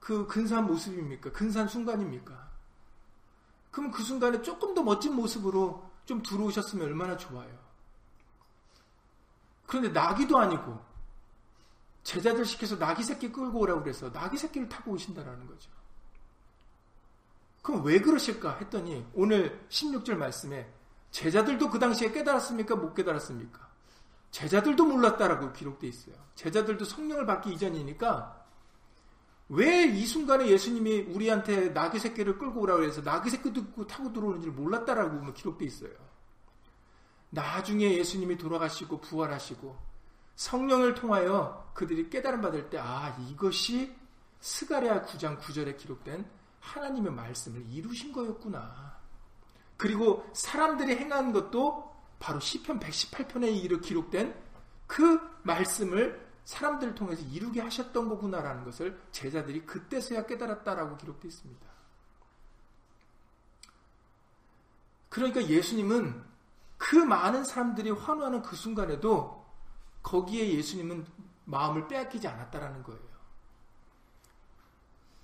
그 0.00 0.26
근사한 0.26 0.66
모습입니까? 0.66 1.30
근사한 1.30 1.68
순간입니까? 1.68 2.48
그럼 3.70 3.90
그 3.90 4.02
순간에 4.02 4.40
조금 4.40 4.72
더 4.72 4.82
멋진 4.82 5.14
모습으로 5.14 5.86
좀 6.06 6.22
들어오셨으면 6.22 6.86
얼마나 6.86 7.18
좋아요. 7.18 7.54
그런데 9.66 9.90
나귀도 9.90 10.38
아니고 10.38 10.85
제자들 12.06 12.44
시켜서 12.44 12.76
나귀 12.76 13.02
새끼 13.02 13.32
끌고 13.32 13.58
오라고 13.58 13.82
그래서 13.82 14.08
나귀 14.10 14.38
새끼를 14.38 14.68
타고 14.68 14.92
오신다라는 14.92 15.44
거죠. 15.44 15.68
그럼 17.62 17.84
왜 17.84 18.00
그러실까 18.00 18.58
했더니 18.58 19.04
오늘 19.12 19.66
16절 19.68 20.14
말씀에 20.14 20.72
제자들도 21.10 21.68
그 21.68 21.80
당시에 21.80 22.12
깨달았습니까? 22.12 22.76
못 22.76 22.94
깨달았습니까? 22.94 23.68
제자들도 24.30 24.84
몰랐다라고 24.84 25.52
기록되어 25.52 25.90
있어요. 25.90 26.14
제자들도 26.36 26.84
성령을 26.84 27.26
받기 27.26 27.52
이전이니까 27.54 28.44
왜 29.48 29.86
이 29.86 30.06
순간에 30.06 30.46
예수님이 30.46 31.00
우리한테 31.12 31.70
나귀 31.70 31.98
새끼를 31.98 32.38
끌고 32.38 32.60
오라고 32.60 32.84
해서 32.84 33.00
나귀 33.00 33.30
새끼도 33.30 33.84
타고 33.88 34.12
들어오는 34.12 34.42
줄 34.42 34.52
몰랐다라고 34.52 35.16
뭐 35.16 35.32
기록되어 35.32 35.66
있어요. 35.66 35.90
나중에 37.30 37.94
예수님이 37.98 38.38
돌아가시고 38.38 39.00
부활하시고 39.00 39.95
성령을 40.36 40.94
통하여 40.94 41.70
그들이 41.74 42.08
깨달음 42.08 42.40
받을 42.42 42.70
때, 42.70 42.78
아, 42.78 43.16
이것이 43.28 43.94
스가랴 44.40 45.06
9장 45.06 45.38
9절에 45.40 45.76
기록된 45.76 46.24
하나님의 46.60 47.12
말씀을 47.12 47.64
이루신 47.70 48.12
거였구나. 48.12 48.96
그리고 49.76 50.28
사람들이 50.32 50.96
행한 50.96 51.32
것도 51.32 51.94
바로 52.18 52.40
시편 52.40 52.80
118편에 52.80 53.62
이르 53.62 53.80
기록된 53.80 54.34
그 54.86 55.20
말씀을 55.42 56.26
사람들을 56.44 56.94
통해서 56.94 57.22
이루게 57.22 57.60
하셨던 57.60 58.08
거구나라는 58.08 58.64
것을 58.64 58.98
제자들이 59.10 59.66
그때서야 59.66 60.26
깨달았다라고 60.26 60.96
기록되어 60.96 61.28
있습니다. 61.28 61.66
그러니까 65.08 65.44
예수님은 65.44 66.24
그 66.78 66.96
많은 66.96 67.44
사람들이 67.44 67.90
환호하는 67.90 68.42
그 68.42 68.54
순간에도 68.54 69.35
거기에 70.06 70.52
예수님은 70.52 71.04
마음을 71.46 71.88
빼앗기지 71.88 72.28
않았다라는 72.28 72.84
거예요. 72.84 73.02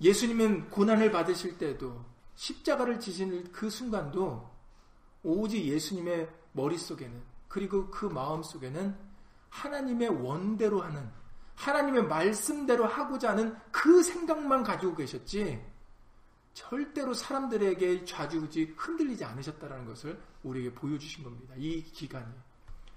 예수님은 0.01 0.69
고난을 0.69 1.09
받으실 1.09 1.57
때도 1.57 2.03
십자가를 2.35 2.99
지신 2.99 3.49
그 3.53 3.69
순간도 3.69 4.51
오직 5.23 5.63
예수님의 5.63 6.29
머릿속에는 6.51 7.21
그리고 7.47 7.89
그 7.89 8.07
마음 8.07 8.43
속에는 8.43 8.97
하나님의 9.49 10.09
원대로 10.21 10.81
하는 10.81 11.09
하나님의 11.55 12.07
말씀대로 12.07 12.85
하고자 12.85 13.29
하는 13.29 13.55
그 13.71 14.03
생각만 14.03 14.63
가지고 14.63 14.95
계셨지 14.95 15.63
절대로 16.53 17.13
사람들에게 17.13 18.03
좌지우지 18.03 18.73
흔들리지 18.75 19.23
않으셨다는 19.23 19.85
것을 19.85 20.21
우리에게 20.43 20.73
보여주신 20.73 21.23
겁니다. 21.23 21.53
이 21.57 21.83
기간이. 21.83 22.33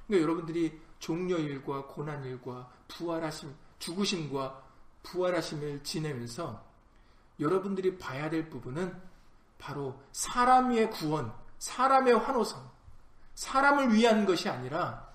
그러니까 0.07 0.23
여러분들이 0.23 0.86
종려일과 0.99 1.87
고난일과 1.87 2.71
부활하심, 2.88 3.55
죽으심과 3.79 4.62
부활하심을 5.03 5.83
지내면서 5.83 6.65
여러분들이 7.38 7.99
봐야 7.99 8.31
될 8.31 8.49
부분은 8.49 9.00
바로 9.59 10.00
사람의 10.12 10.91
구원, 10.91 11.33
사람의 11.59 12.19
환호성, 12.19 12.71
사람을 13.35 13.95
위한 13.95 14.25
것이 14.25 14.49
아니라 14.49 15.07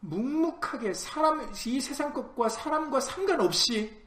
묵묵하게 0.00 0.94
사람, 0.94 1.52
이 1.66 1.80
세상 1.80 2.12
것과 2.12 2.48
사람과 2.48 3.00
상관없이 3.00 4.04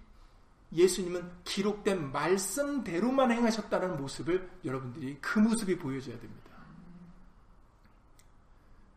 예수님은 0.71 1.43
기록된 1.43 2.11
말씀대로만 2.11 3.31
행하셨다는 3.31 3.97
모습을 3.97 4.49
여러분들이 4.63 5.17
그 5.19 5.39
모습이 5.39 5.77
보여줘야 5.77 6.19
됩니다. 6.19 6.49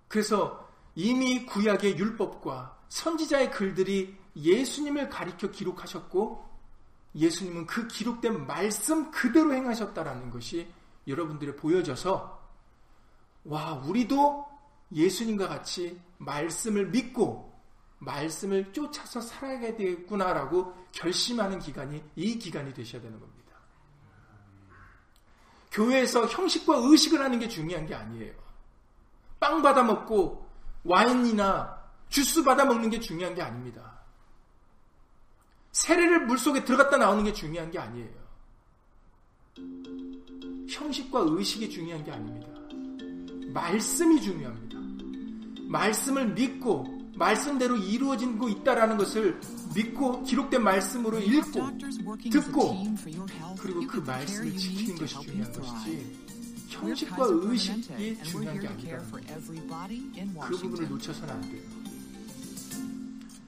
그래서 0.08 0.70
이미 0.94 1.46
구약의 1.46 1.98
율법과 1.98 2.78
선지자의 2.88 3.50
글들이 3.50 4.16
예수님을 4.36 5.08
가리켜 5.08 5.50
기록하셨고 5.50 6.50
예수님은 7.14 7.66
그 7.66 7.88
기록된 7.88 8.46
말씀 8.46 9.10
그대로 9.10 9.52
행하셨다라는 9.54 10.30
것이 10.30 10.66
여러분들이 11.06 11.56
보여져서 11.56 12.40
와, 13.44 13.74
우리도 13.74 14.46
예수님과 14.92 15.48
같이 15.48 16.00
말씀을 16.18 16.86
믿고 16.88 17.52
말씀을 17.98 18.72
쫓아서 18.72 19.20
살아야 19.20 19.60
되겠구나라고 19.60 20.74
결심하는 20.92 21.58
기간이 21.58 22.02
이 22.16 22.38
기간이 22.38 22.72
되셔야 22.74 23.00
되는 23.00 23.18
겁니다. 23.18 23.42
교회에서 25.70 26.26
형식과 26.26 26.76
의식을 26.76 27.20
하는 27.20 27.38
게 27.38 27.48
중요한 27.48 27.86
게 27.86 27.94
아니에요. 27.94 28.34
빵 29.40 29.62
받아 29.62 29.82
먹고 29.82 30.46
와인이나 30.84 31.80
주스 32.08 32.42
받아 32.42 32.64
먹는 32.64 32.90
게 32.90 33.00
중요한 33.00 33.34
게 33.34 33.42
아닙니다. 33.42 34.00
세례를 35.72 36.26
물속에 36.26 36.64
들어갔다 36.64 36.98
나오는 36.98 37.24
게 37.24 37.32
중요한 37.32 37.70
게 37.70 37.78
아니에요. 37.78 38.22
형식과 40.68 41.24
의식이 41.26 41.70
중요한 41.70 42.04
게 42.04 42.12
아닙니다. 42.12 42.48
말씀이 43.52 44.20
중요합니다. 44.20 44.78
말씀을 45.68 46.34
믿고 46.34 47.02
말씀대로 47.16 47.76
이루어지고 47.76 48.48
있다라는 48.48 48.96
것을 48.96 49.40
믿고 49.74 50.22
기록된 50.22 50.62
말씀으로 50.62 51.18
읽고 51.18 51.78
듣고 52.30 52.84
그리고 53.58 53.86
그 53.86 53.98
말씀을 53.98 54.56
지키는 54.56 54.96
것이 54.96 55.20
중요한 55.20 55.52
것이지 55.52 56.31
형식과 56.72 57.26
의식이 57.28 58.22
중요한 58.22 58.58
게 58.60 58.68
아니다. 58.68 58.98
그 60.48 60.56
부분을 60.56 60.88
놓쳐서는 60.88 61.34
안 61.34 61.40
돼요. 61.42 61.62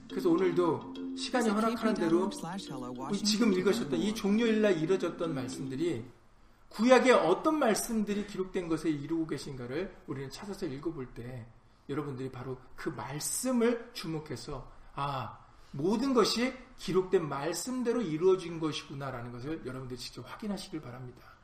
그래서 0.09 0.29
오늘도 0.29 0.93
시간이 1.17 1.49
허락하는 1.49 1.93
대로 1.93 2.29
지금 3.23 3.53
읽으셨던 3.53 3.99
이 3.99 4.13
종료일날 4.13 4.77
이뤄졌던 4.77 5.33
말씀들이 5.33 6.05
구약에 6.69 7.11
어떤 7.11 7.57
말씀들이 7.59 8.27
기록된 8.27 8.67
것에 8.67 8.89
이루고 8.89 9.27
계신가를 9.27 9.95
우리는 10.07 10.29
찾아서 10.29 10.65
읽어볼 10.65 11.07
때 11.13 11.45
여러분들이 11.89 12.29
바로 12.31 12.57
그 12.75 12.89
말씀을 12.89 13.91
주목해서 13.93 14.69
아 14.95 15.37
모든 15.71 16.13
것이 16.13 16.53
기록된 16.77 17.27
말씀대로 17.27 18.01
이루어진 18.01 18.59
것이구나라는 18.59 19.31
것을 19.31 19.65
여러분들이 19.65 19.99
직접 19.99 20.21
확인하시길 20.29 20.81
바랍니다. 20.81 21.34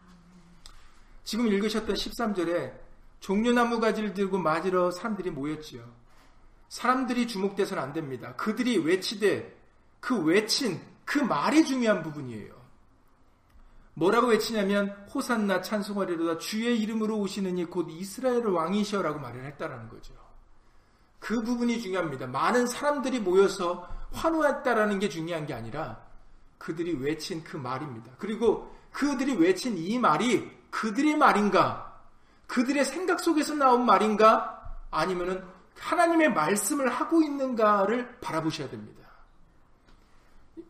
지금 1.24 1.48
읽으셨던 1.48 1.96
13절에 1.96 2.74
종려나무 3.20 3.80
가지를 3.80 4.14
들고 4.14 4.40
맞으러 4.40 4.92
사람들이 4.92 5.30
모였지요. 5.32 5.84
사람들이 6.70 7.28
주목돼서는 7.28 7.84
안 7.84 7.94
됩니다. 7.94 8.36
그들이 8.36 8.78
외치되 8.78 9.58
그 10.00 10.18
외친 10.24 10.82
그 11.06 11.20
말이 11.20 11.66
중요한 11.66 12.02
부분이에요. 12.02 12.62
뭐라고 13.94 14.28
외치냐면 14.28 14.90
호산나 15.14 15.62
찬송하리로다 15.62 16.40
주의 16.40 16.80
이름으로 16.82 17.20
오시느니 17.20 17.66
곧 17.66 17.88
이스라엘 17.92 18.46
왕이셔라고 18.46 19.20
말을 19.20 19.46
했다라는 19.46 19.90
거죠. 19.90 20.14
그 21.20 21.44
부분이 21.44 21.82
중요합니다. 21.82 22.28
많은 22.28 22.66
사람들이 22.66 23.20
모여서 23.20 23.88
환호했다라는 24.14 25.00
게 25.00 25.10
중요한 25.10 25.46
게 25.46 25.54
아니라 25.54 26.02
그들이 26.58 26.94
외친 26.94 27.44
그 27.44 27.58
말입니다. 27.58 28.12
그리고 28.18 28.74
그들이 28.92 29.36
외친 29.36 29.78
이 29.78 30.00
말이 30.00 30.50
그들의 30.72 31.16
말인가? 31.18 32.02
그들의 32.48 32.84
생각 32.86 33.20
속에서 33.20 33.54
나온 33.54 33.86
말인가? 33.86 34.76
아니면은 34.90 35.44
하나님의 35.78 36.34
말씀을 36.34 36.90
하고 36.90 37.22
있는가를 37.22 38.20
바라보셔야 38.20 38.70
됩니다. 38.70 39.02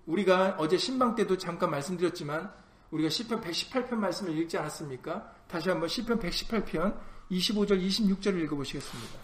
우리가 0.06 0.56
어제 0.58 0.78
신방 0.78 1.16
때도 1.16 1.38
잠깐 1.38 1.72
말씀드렸지만 1.72 2.52
우리가 2.92 3.10
시편 3.10 3.42
118편 3.42 3.96
말씀을 3.96 4.38
읽지 4.38 4.58
않았습니까? 4.58 5.34
다시 5.48 5.70
한번 5.70 5.88
시편 5.88 6.20
118편 6.20 7.00
25절 7.32 7.82
26절을 7.82 8.44
읽어보시겠습니다. 8.44 9.20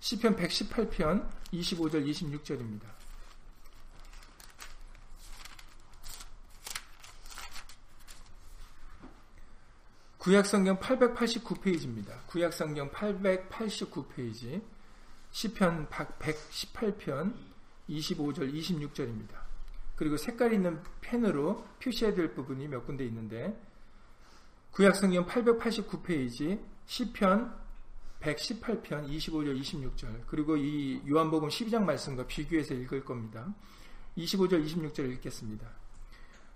시편 0.00 0.36
118편 0.36 1.28
25절 1.52 2.06
26절입니다. 2.08 2.99
구약성경 10.20 10.80
889페이지입니다. 10.80 12.26
구약성경 12.26 12.90
889페이지 12.90 14.60
시편 15.30 15.88
118편 15.88 17.32
25절 17.88 18.52
26절입니다. 18.52 19.30
그리고 19.96 20.18
색깔 20.18 20.52
있는 20.52 20.78
펜으로 21.00 21.64
표시해야 21.82 22.14
될 22.14 22.34
부분이 22.34 22.68
몇 22.68 22.84
군데 22.84 23.06
있는데 23.06 23.58
구약성경 24.72 25.24
889페이지 25.24 26.62
시편 26.84 27.58
118편 28.20 29.08
25절 29.08 29.58
26절 29.58 30.26
그리고 30.26 30.58
이 30.58 31.00
요한복음 31.08 31.48
12장 31.48 31.84
말씀과 31.84 32.26
비교해서 32.26 32.74
읽을 32.74 33.06
겁니다. 33.06 33.54
25절 34.18 34.66
26절 34.66 35.10
읽겠습니다. 35.14 35.66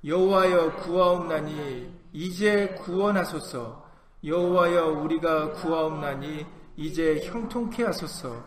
여호와여 0.06 0.76
구하옵나니 0.82 1.90
이제 2.12 2.76
구원하소서 2.80 3.90
여호와여 4.22 5.00
우리가 5.00 5.52
구하옵나니 5.52 6.44
이제 6.76 7.22
형통케 7.24 7.84
하소서 7.84 8.44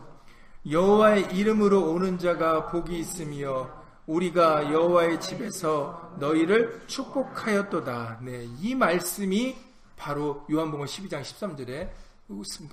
여호와의 0.70 1.34
이름으로 1.34 1.90
오는 1.90 2.16
자가 2.16 2.66
복이 2.66 2.96
있으며 2.96 3.68
우리가 4.06 4.72
여호와의 4.72 5.20
집에서 5.20 6.14
너희를 6.20 6.82
축복하였도다. 6.86 8.20
네, 8.22 8.46
이 8.60 8.76
말씀이 8.76 9.56
바로 9.96 10.46
요한복음 10.48 10.86
12장 10.86 11.22
13절에 11.22 11.90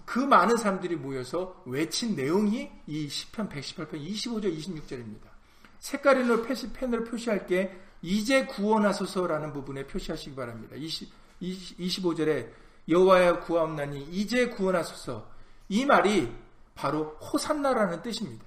그 0.06 0.20
많은 0.20 0.58
사람들이 0.58 0.96
모여서 0.96 1.64
외친 1.66 2.16
내용이 2.16 2.70
이 2.86 3.08
10편 3.08 3.50
118편 3.50 3.94
25절 3.94 4.56
26절입니다. 4.56 5.36
색깔 5.80 6.22
있는 6.22 6.46
펜으로 6.74 7.04
표시할 7.04 7.48
게 7.48 7.85
이제 8.02 8.46
구원하소서라는 8.46 9.54
부분에 9.54 9.88
표시하시기 9.88 10.36
바랍니다. 10.36 10.76
20, 10.76 11.10
25절에 11.42 12.50
여호와여 12.88 13.42
구하옵나니 13.42 14.04
이제 14.12 14.50
구원하소서 14.50 15.30
이 15.70 15.86
말이 15.86 16.32
바로 16.76 17.16
호산나라는 17.16 18.02
뜻입니다. 18.02 18.46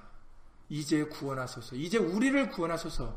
이제 0.68 1.04
구원하소서 1.04 1.76
이제 1.76 1.98
우리를 1.98 2.50
구원하소서 2.50 3.16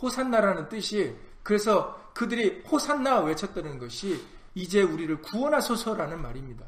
호산나라는 0.00 0.68
뜻이 0.68 1.14
그래서 1.42 2.10
그들이 2.14 2.62
호산나 2.62 3.20
외쳤다는 3.20 3.78
것이 3.78 4.24
이제 4.54 4.82
우리를 4.82 5.22
구원하소서라는 5.22 6.20
말입니다. 6.20 6.66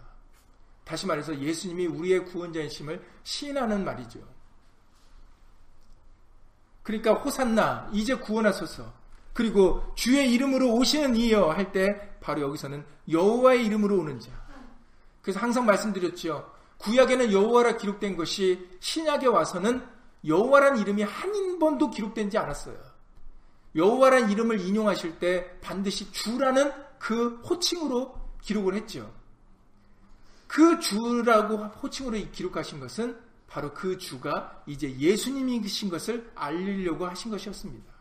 다시 0.85 1.07
말해서 1.07 1.39
예수님이 1.39 1.87
우리의 1.87 2.25
구원자이심을 2.27 3.05
시인하는 3.23 3.85
말이죠. 3.85 4.21
그러니까 6.91 7.13
호산나 7.15 7.89
이제 7.93 8.15
구원하소서. 8.17 8.93
그리고 9.33 9.83
주의 9.95 10.33
이름으로 10.35 10.75
오시는 10.75 11.15
이여 11.15 11.51
할 11.51 11.71
때 11.71 12.19
바로 12.21 12.43
여기서는 12.43 12.85
여호와의 13.09 13.65
이름으로 13.67 14.01
오는 14.01 14.19
자. 14.19 14.31
그래서 15.23 15.39
항상 15.39 15.65
말씀드렸죠. 15.67 16.53
구약에는 16.79 17.33
여호와라 17.33 17.77
기록된 17.77 18.17
것이 18.17 18.69
신약에 18.81 19.29
와서는 19.29 19.87
여호와라는 20.27 20.81
이름이 20.81 21.03
한 21.05 21.59
번도 21.59 21.91
기록되지 21.91 22.37
않았어요. 22.37 22.77
여호와라는 23.77 24.31
이름을 24.31 24.61
인용하실 24.61 25.21
때 25.21 25.59
반드시 25.61 26.11
주라는 26.11 26.73
그 26.99 27.37
호칭으로 27.49 28.19
기록을 28.43 28.75
했죠. 28.75 29.11
그 30.49 30.81
주라고 30.81 31.57
호칭으로 31.57 32.19
기록하신 32.33 32.81
것은 32.81 33.17
바로 33.51 33.75
그 33.75 33.99
주가 33.99 34.63
이제 34.67 34.97
예수님이신 34.97 35.91
것을 35.91 36.31
알리려고 36.37 37.07
하신 37.07 37.33
것이었습니다. 37.33 37.93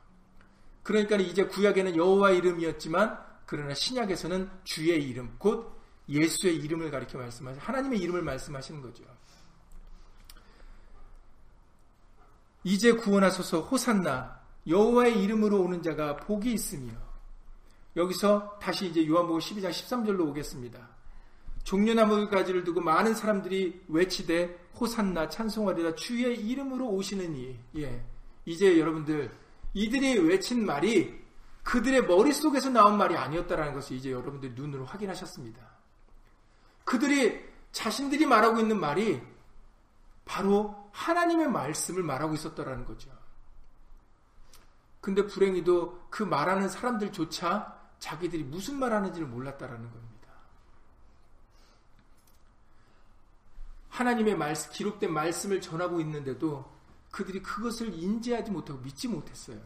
그러니까 0.83 1.17
이제 1.17 1.43
구약에는 1.43 1.95
여호와 1.95 2.31
이름이었지만 2.31 3.19
그러나 3.47 3.73
신약에서는 3.73 4.49
주의 4.63 5.03
이름 5.03 5.35
곧 5.39 5.75
예수의 6.07 6.55
이름을 6.57 6.91
가리켜 6.91 7.17
말씀하시 7.17 7.59
하나님의 7.59 7.99
이름을 7.99 8.21
말씀하시는 8.21 8.81
거죠. 8.81 9.03
이제 12.63 12.91
구원하소서 12.91 13.61
호산나 13.61 14.39
여호와의 14.67 15.23
이름으로 15.23 15.61
오는 15.61 15.81
자가 15.81 16.17
복이 16.17 16.53
있으며 16.53 16.91
여기서 17.95 18.59
다시 18.61 18.87
이제 18.87 19.07
요한복음 19.07 19.39
12장 19.39 19.71
13절로 19.71 20.27
오겠습니다. 20.27 20.98
종려나무 21.69 22.27
가지를 22.29 22.63
두고 22.63 22.81
많은 22.81 23.13
사람들이 23.13 23.83
외치되 23.89 24.71
호산나 24.79 25.29
찬송하리라 25.29 25.93
주의 25.93 26.35
이름으로 26.35 26.87
오시느니 26.87 27.59
예. 27.77 28.03
이제 28.45 28.79
여러분들 28.79 29.29
이들이 29.75 30.17
외친 30.17 30.65
말이 30.65 31.23
그들의 31.61 32.07
머릿속에서 32.07 32.71
나온 32.71 32.97
말이 32.97 33.15
아니었다라는 33.15 33.75
것을 33.75 33.97
이제 33.97 34.11
여러분들 34.11 34.55
눈으로 34.55 34.83
확인하셨습니다. 34.85 35.61
그들이 36.85 37.39
자신들이 37.71 38.25
말하고 38.25 38.59
있는 38.61 38.79
말이 38.79 39.21
바로 40.25 40.89
하나님의 40.91 41.49
말씀을 41.49 42.01
말하고 42.01 42.33
있었다라는 42.33 42.85
거죠. 42.85 43.11
근데 45.01 45.23
불행히도 45.23 46.07
그 46.09 46.23
말하는 46.23 46.67
사람들조차 46.67 47.77
자기들이 47.99 48.43
무슨 48.45 48.79
말 48.79 48.91
하는지를 48.91 49.27
몰랐다라는 49.27 49.91
겁니다. 49.91 50.08
하나님의 53.89 54.35
말씀, 54.37 54.71
기록된 54.71 55.11
말씀을 55.13 55.61
전하고 55.61 55.99
있는데도 56.01 56.71
그들이 57.11 57.41
그것을 57.41 57.93
인지하지 57.93 58.51
못하고 58.51 58.79
믿지 58.81 59.07
못했어요. 59.07 59.59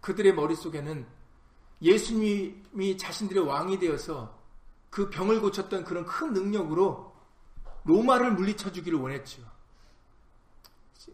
그들의 0.00 0.34
머릿속에는 0.34 1.06
예수님이 1.82 2.98
자신들의 2.98 3.44
왕이 3.44 3.78
되어서 3.78 4.38
그 4.90 5.08
병을 5.08 5.40
고쳤던 5.40 5.84
그런 5.84 6.04
큰 6.04 6.32
능력으로 6.32 7.14
로마를 7.84 8.32
물리쳐 8.32 8.72
주기를 8.72 8.98
원했죠. 8.98 9.42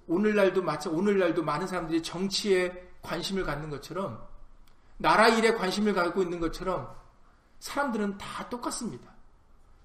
오늘날도 0.09 0.63
마찬 0.63 0.95
오늘날도 0.95 1.43
많은 1.43 1.67
사람들이 1.67 2.03
정치에 2.03 2.91
관심을 3.03 3.45
갖는 3.45 3.71
것처럼 3.71 4.27
나라 4.97 5.29
일에 5.29 5.55
관심을 5.55 5.95
갖고 5.95 6.23
있는 6.23 6.41
것처럼 6.41 6.93
사람들은 7.61 8.19
다 8.19 8.49
똑같습니다. 8.49 9.16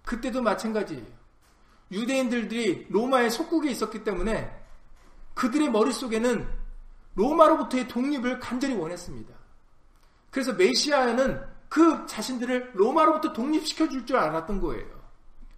그때도 0.04 0.42
마찬가지예요. 0.42 1.06
유대인들이 1.92 2.88
로마의 2.90 3.30
속국에 3.30 3.70
있었기 3.72 4.04
때문에 4.04 4.52
그들의 5.34 5.70
머릿속에는 5.70 6.48
로마로부터의 7.16 7.88
독립을 7.88 8.40
간절히 8.40 8.76
원했습니다. 8.76 9.34
그래서 10.30 10.54
메시아는 10.54 11.42
그 11.68 12.06
자신들을 12.06 12.72
로마로부터 12.74 13.34
독립시켜 13.34 13.90
줄 13.90 14.06
줄 14.06 14.18
알았던 14.18 14.62
거예요. 14.62 14.86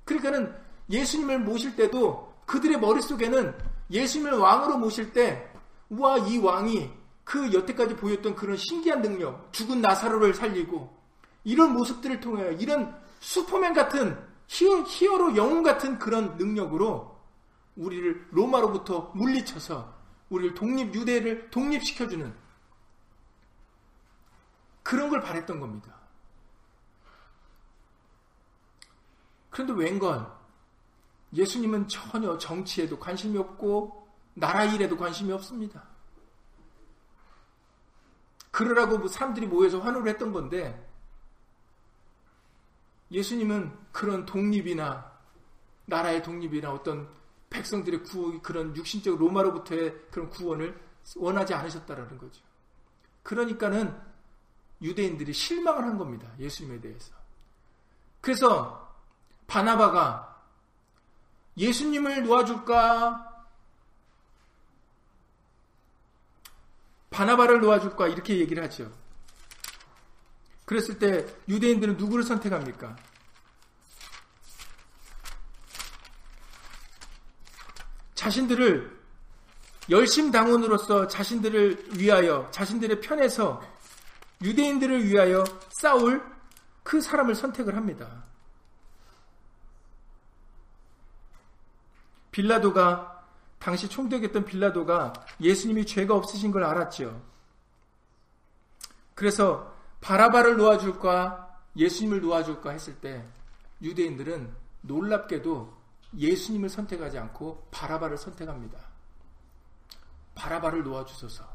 그러니까는 0.06 0.56
예수님을 0.89 1.39
모실 1.39 1.75
때도 1.75 2.34
그들의 2.45 2.79
머릿속에는 2.79 3.56
예수님을 3.89 4.34
왕으로 4.38 4.77
모실 4.77 5.13
때, 5.13 5.49
우와, 5.89 6.17
이 6.19 6.38
왕이 6.38 6.89
그 7.23 7.53
여태까지 7.53 7.95
보였던 7.95 8.36
그런 8.36 8.58
신기한 8.58 9.01
능력, 9.01 9.51
죽은 9.53 9.82
나사로를 9.82 10.34
살리고, 10.34 10.93
이런 11.43 11.73
모습들을 11.73 12.19
통하여, 12.19 12.51
이런 12.51 12.95
슈퍼맨 13.19 13.73
같은, 13.73 14.17
히어, 14.53 14.83
히어로 14.83 15.35
영웅 15.35 15.63
같은 15.63 15.97
그런 15.97 16.37
능력으로 16.37 17.19
우리를 17.75 18.27
로마로부터 18.29 19.11
물리쳐서 19.15 19.91
우리를 20.29 20.53
독립, 20.53 20.93
유대를 20.93 21.49
독립시켜주는 21.49 22.31
그런 24.83 25.09
걸 25.09 25.21
바랬던 25.21 25.59
겁니다. 25.59 25.95
그런데 29.49 29.73
웬건 29.73 30.31
예수님은 31.33 31.87
전혀 31.87 32.37
정치에도 32.37 32.99
관심이 32.99 33.35
없고 33.39 34.07
나라 34.35 34.65
일에도 34.65 34.95
관심이 34.95 35.31
없습니다. 35.31 35.83
그러라고 38.51 38.99
뭐 38.99 39.07
사람들이 39.07 39.47
모여서 39.47 39.79
환호를 39.79 40.09
했던 40.09 40.31
건데 40.31 40.92
예수님은 43.13 43.71
그런 43.91 44.26
독립이나 44.26 45.13
나라의 45.86 46.23
독립이나 46.23 46.73
어떤 46.73 47.08
백성들의 47.49 48.04
구원 48.04 48.41
그런 48.41 48.76
육신적 48.76 49.17
로마로부터의 49.19 49.93
그런 50.10 50.30
구원을 50.30 50.78
원하지 51.15 51.54
않으셨다라는 51.54 52.17
거죠. 52.17 52.41
그러니까는 53.21 53.95
유대인들이 54.82 55.32
실망을 55.32 55.84
한 55.84 55.97
겁니다. 55.97 56.28
예수님에 56.39 56.82
대해서. 56.82 57.13
그래서 58.19 58.95
바나바가 59.47 60.41
예수님을 61.56 62.23
놓아줄까? 62.23 63.30
바나바를 67.12 67.62
놓아줄까? 67.62 68.08
이렇게 68.08 68.39
얘기를 68.39 68.63
하죠. 68.63 68.91
그랬을 70.65 70.99
때 70.99 71.26
유대인들은 71.47 71.97
누구를 71.97 72.23
선택합니까? 72.23 72.95
자신들을 78.15 79.04
열심 79.89 80.32
당원으로서 80.32 81.08
자신들을 81.08 81.97
위하여 81.97 82.49
자신들의 82.52 83.02
편에서 83.02 83.62
유대인들을 84.41 85.06
위하여 85.06 85.43
싸울 85.69 86.23
그 86.84 87.02
사람을 87.02 87.36
선택을 87.36 87.76
합니다. 87.76 88.23
빌라도가 92.32 93.26
당시 93.60 93.88
총독이었던 93.88 94.45
빌라도가 94.45 95.13
예수님이 95.39 95.86
죄가 95.86 96.15
없으신 96.15 96.52
걸 96.52 96.63
알았죠. 96.63 97.21
그래서 99.15 99.72
바라바를 100.03 100.57
놓아줄까 100.57 101.61
예수님을 101.77 102.19
놓아줄까 102.19 102.71
했을 102.71 102.99
때 102.99 103.25
유대인들은 103.81 104.53
놀랍게도 104.81 105.81
예수님을 106.17 106.69
선택하지 106.69 107.17
않고 107.17 107.69
바라바를 107.71 108.17
선택합니다. 108.17 108.77
바라바를 110.35 110.83
놓아주소서. 110.83 111.47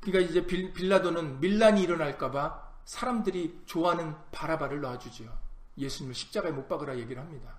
그러니까 0.00 0.30
이제 0.30 0.46
빌 0.46 0.88
라도는 0.88 1.40
밀란이 1.40 1.82
일어날까봐 1.82 2.72
사람들이 2.84 3.62
좋아하는 3.64 4.14
바라바를 4.32 4.82
놔주죠. 4.82 5.34
예수님을 5.78 6.14
십자가에 6.14 6.52
못 6.52 6.68
박으라 6.68 6.98
얘기를 6.98 7.22
합니다. 7.22 7.58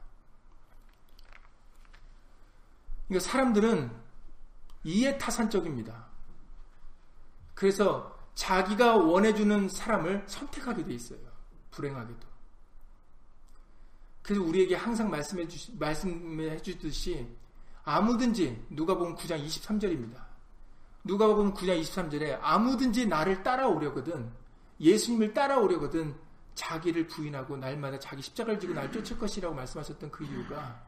그러니까 3.07 3.27
사람들은 3.27 3.91
이해타산적입니다. 4.83 6.14
그래서 7.55 8.15
자기가 8.35 8.97
원해주는 8.97 9.69
사람을 9.69 10.25
선택하게 10.27 10.83
돼 10.83 10.93
있어요. 10.93 11.19
불행하게도. 11.71 12.27
그래서 14.21 14.43
우리에게 14.43 14.75
항상 14.75 15.09
말씀해 15.09 15.47
주 15.47 15.71
말씀해 15.77 16.61
주듯이 16.61 17.27
아무든지 17.83 18.65
누가 18.69 18.95
보면 18.97 19.15
9장 19.15 19.43
23절입니다. 19.45 20.23
누가 21.03 21.27
보면 21.27 21.53
9장 21.53 21.79
23절에 21.81 22.39
아무든지 22.41 23.05
나를 23.05 23.43
따라오려거든 23.43 24.31
예수님을 24.79 25.33
따라오려거든 25.33 26.15
자기를 26.55 27.07
부인하고 27.07 27.57
날마다 27.57 27.99
자기 27.99 28.21
십자가를 28.21 28.59
지고 28.59 28.73
날 28.73 28.91
쫓을 28.91 29.17
것이라고 29.19 29.53
말씀하셨던 29.53 30.09
그 30.09 30.25
이유가 30.25 30.83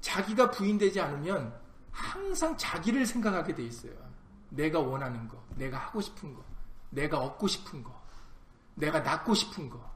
자기가 0.00 0.50
부인되지 0.50 1.00
않으면 1.00 1.59
항상 1.92 2.56
자기를 2.56 3.06
생각하게 3.06 3.54
돼 3.54 3.62
있어요. 3.64 3.92
내가 4.50 4.80
원하는 4.80 5.26
거, 5.28 5.42
내가 5.56 5.78
하고 5.78 6.00
싶은 6.00 6.34
거, 6.34 6.44
내가 6.90 7.18
얻고 7.20 7.46
싶은 7.46 7.82
거, 7.82 8.00
내가 8.74 9.00
낳고 9.00 9.34
싶은 9.34 9.68
거. 9.68 9.90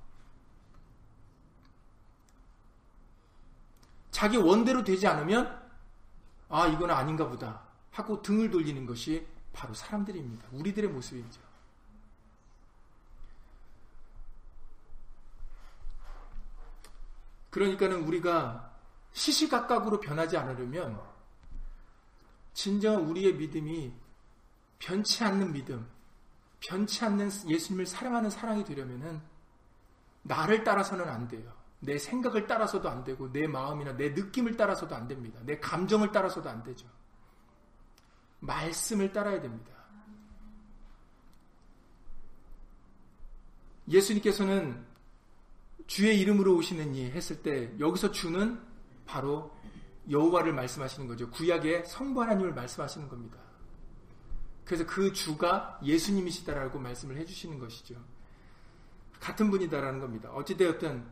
자기 4.10 4.36
원대로 4.36 4.84
되지 4.84 5.06
않으면 5.08 5.60
아, 6.48 6.66
이건 6.68 6.90
아닌가 6.90 7.28
보다 7.28 7.62
하고 7.90 8.22
등을 8.22 8.50
돌리는 8.50 8.86
것이 8.86 9.26
바로 9.52 9.74
사람들입니다. 9.74 10.48
우리들의 10.52 10.90
모습이죠. 10.90 11.40
그러니까는 17.50 18.04
우리가 18.04 18.72
시시각각으로 19.12 20.00
변하지 20.00 20.36
않으려면 20.36 21.00
진정 22.54 23.10
우리의 23.10 23.34
믿음이 23.34 23.92
변치 24.78 25.24
않는 25.24 25.52
믿음, 25.52 25.86
변치 26.60 27.04
않는 27.04 27.30
예수님을 27.48 27.84
사랑하는 27.84 28.30
사랑이 28.30 28.64
되려면은 28.64 29.20
나를 30.22 30.64
따라서는 30.64 31.06
안 31.08 31.28
돼요. 31.28 31.52
내 31.80 31.98
생각을 31.98 32.46
따라서도 32.46 32.88
안 32.88 33.04
되고 33.04 33.30
내 33.30 33.46
마음이나 33.46 33.92
내 33.96 34.10
느낌을 34.10 34.56
따라서도 34.56 34.94
안 34.94 35.06
됩니다. 35.06 35.38
내 35.44 35.58
감정을 35.58 36.12
따라서도 36.12 36.48
안 36.48 36.62
되죠. 36.62 36.88
말씀을 38.40 39.12
따라야 39.12 39.40
됩니다. 39.40 39.72
예수님께서는 43.88 44.82
주의 45.86 46.18
이름으로 46.20 46.56
오시느니 46.56 47.10
했을 47.10 47.42
때 47.42 47.70
여기서 47.78 48.12
주는 48.12 48.58
바로 49.04 49.54
여호와를 50.10 50.52
말씀하시는 50.52 51.08
거죠. 51.08 51.30
구약의 51.30 51.86
성부 51.86 52.22
하나님을 52.22 52.54
말씀하시는 52.54 53.08
겁니다. 53.08 53.38
그래서 54.64 54.86
그 54.86 55.12
주가 55.12 55.78
예수님이시다라고 55.82 56.78
말씀을 56.78 57.16
해주시는 57.18 57.58
것이죠. 57.58 57.96
같은 59.20 59.50
분이다라는 59.50 60.00
겁니다. 60.00 60.30
어찌되었든 60.30 61.04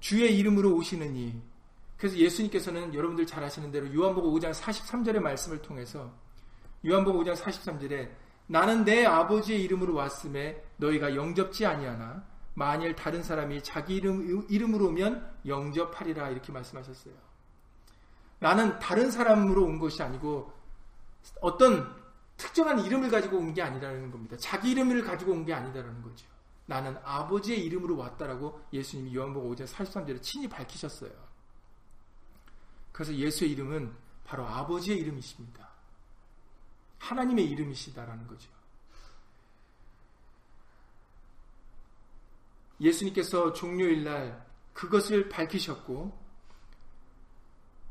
주의 0.00 0.36
이름으로 0.38 0.74
오시느니 0.74 1.40
그래서 1.96 2.16
예수님께서는 2.16 2.94
여러분들 2.94 3.26
잘 3.26 3.44
아시는 3.44 3.70
대로 3.70 3.92
요한복음 3.92 4.32
5장 4.32 4.52
43절의 4.52 5.20
말씀을 5.20 5.60
통해서 5.60 6.12
요한복음 6.86 7.22
5장 7.22 7.36
43절에 7.36 8.10
나는 8.46 8.84
내 8.84 9.04
아버지의 9.04 9.62
이름으로 9.62 9.94
왔음에 9.94 10.64
너희가 10.78 11.14
영접지 11.14 11.66
아니하나 11.66 12.24
만일 12.54 12.96
다른 12.96 13.22
사람이 13.22 13.62
자기 13.62 13.96
이름, 13.96 14.46
이름으로 14.48 14.86
오면 14.86 15.40
영접하리라 15.46 16.30
이렇게 16.30 16.52
말씀하셨어요. 16.52 17.29
나는 18.40 18.78
다른 18.80 19.10
사람으로 19.10 19.64
온 19.64 19.78
것이 19.78 20.02
아니고 20.02 20.52
어떤 21.40 21.94
특정한 22.36 22.80
이름을 22.80 23.10
가지고 23.10 23.36
온 23.38 23.54
게 23.54 23.62
아니라는 23.62 24.10
겁니다. 24.10 24.36
자기 24.38 24.70
이름을 24.72 25.04
가지고 25.04 25.32
온 25.32 25.44
게 25.44 25.52
아니다라는 25.54 26.02
거죠. 26.02 26.26
나는 26.66 26.96
아버지의 27.04 27.64
이름으로 27.64 27.96
왔다라고 27.96 28.60
예수님이 28.72 29.14
요한복음 29.14 29.54
5장 29.54 29.66
43절에 29.66 30.22
친히 30.22 30.48
밝히셨어요. 30.48 31.10
그래서 32.92 33.14
예수의 33.14 33.50
이름은 33.52 33.92
바로 34.24 34.46
아버지의 34.46 34.98
이름이십니다. 34.98 35.68
하나님의 36.98 37.44
이름이시다라는 37.50 38.26
거죠. 38.26 38.48
예수님께서 42.80 43.52
종료일 43.52 44.04
날 44.04 44.46
그것을 44.72 45.28
밝히셨고 45.28 46.18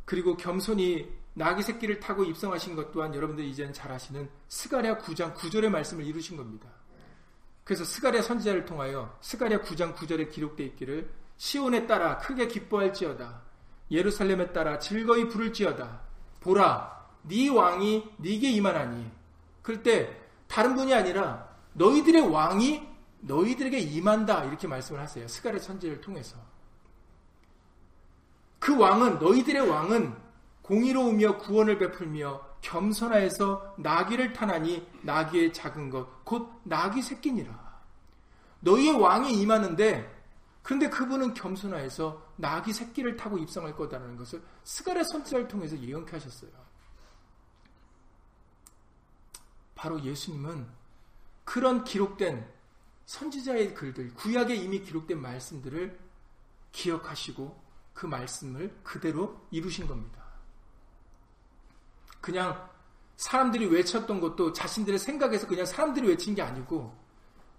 그리고 0.10 0.36
겸손히 0.36 1.08
나귀 1.36 1.62
새끼를 1.62 2.00
타고 2.00 2.24
입성하신 2.24 2.76
것 2.76 2.91
또한 2.91 3.13
여러분들이 3.13 3.48
이제는 3.52 3.74
잘 3.74 3.91
아시는 3.91 4.28
스가랴 4.48 4.98
9장 4.98 5.36
9절의 5.36 5.69
말씀을 5.69 6.04
이루신 6.04 6.36
겁니다. 6.36 6.67
그래서 7.63 7.84
스가랴 7.84 8.24
선지자를 8.24 8.65
통하여 8.65 9.15
스가랴 9.22 9.60
9장 9.60 9.93
9절에 9.93 10.32
기록되어 10.32 10.65
있기를 10.65 11.12
시온의 11.38 11.86
딸아 11.86 12.17
크게 12.17 12.48
기뻐할지어다. 12.48 13.43
예루살렘의 13.91 14.51
딸아 14.51 14.79
즐거이 14.80 15.30
부를지어다. 15.30 16.02
보라 16.39 17.08
네 17.22 17.48
왕이 17.48 18.10
네게 18.17 18.50
임하나니. 18.50 19.12
그럴 19.62 19.84
때 19.84 20.19
다른 20.48 20.74
분이 20.74 20.91
아니라 20.91 21.56
너희들의 21.74 22.32
왕이 22.32 22.82
너희들에게 23.19 23.78
임한다. 23.78 24.45
이렇게 24.45 24.67
말씀을 24.67 25.02
하세요. 25.02 25.28
스가랴 25.28 25.60
선지를 25.60 26.02
통해서 26.02 26.36
그 28.60 28.78
왕은 28.78 29.19
너희들의 29.19 29.67
왕은 29.67 30.15
공의로우며 30.62 31.38
구원을 31.38 31.78
베풀며 31.80 32.48
겸손하여서 32.62 33.76
나귀를 33.78 34.34
타나니 34.34 34.86
나귀의 35.04 35.54
작은 35.54 35.89
것 35.89 36.19
곧 36.30 36.62
나귀 36.63 37.02
새끼니라. 37.02 37.80
너희의 38.60 39.00
왕이 39.00 39.41
임하는데 39.41 40.19
그런데 40.62 40.89
그분은 40.89 41.34
겸손하여서 41.34 42.34
나귀 42.36 42.72
새끼를 42.72 43.17
타고 43.17 43.39
입성할 43.39 43.76
거다라는 43.76 44.15
것을 44.15 44.43
스가랴 44.63 45.04
선지자를 45.06 45.48
통해서 45.48 45.76
예언케 45.76 46.12
하셨어요. 46.12 46.52
바로 49.74 50.00
예수님은 50.04 50.67
그런 51.45 51.84
기록된 51.84 52.48
선지자의 53.08 53.74
글들, 53.74 54.13
구약에 54.13 54.54
이미 54.54 54.82
기록된 54.82 55.19
말씀들을 55.19 55.98
기억하시고 56.72 57.60
그 57.99 58.05
말씀을 58.05 58.73
그대로 58.81 59.45
이루신 59.51 59.85
겁니다. 59.85 60.23
그냥 62.21 62.69
사람들이 63.17 63.65
외쳤던 63.65 64.21
것도 64.21 64.53
자신들의 64.53 64.97
생각에서 64.97 65.45
그냥 65.45 65.65
사람들이 65.65 66.07
외친 66.07 66.33
게 66.33 66.41
아니고 66.41 66.97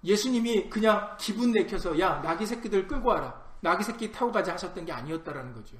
예수님이 0.02 0.70
그냥 0.70 1.14
기분 1.20 1.52
내켜서 1.52 1.98
야 2.00 2.20
나귀 2.22 2.46
새끼들 2.46 2.88
끌고 2.88 3.10
와라 3.10 3.54
나귀 3.60 3.84
새끼 3.84 4.10
타고 4.10 4.32
가자 4.32 4.54
하셨던 4.54 4.86
게 4.86 4.92
아니었다라는 4.92 5.52
거죠. 5.52 5.76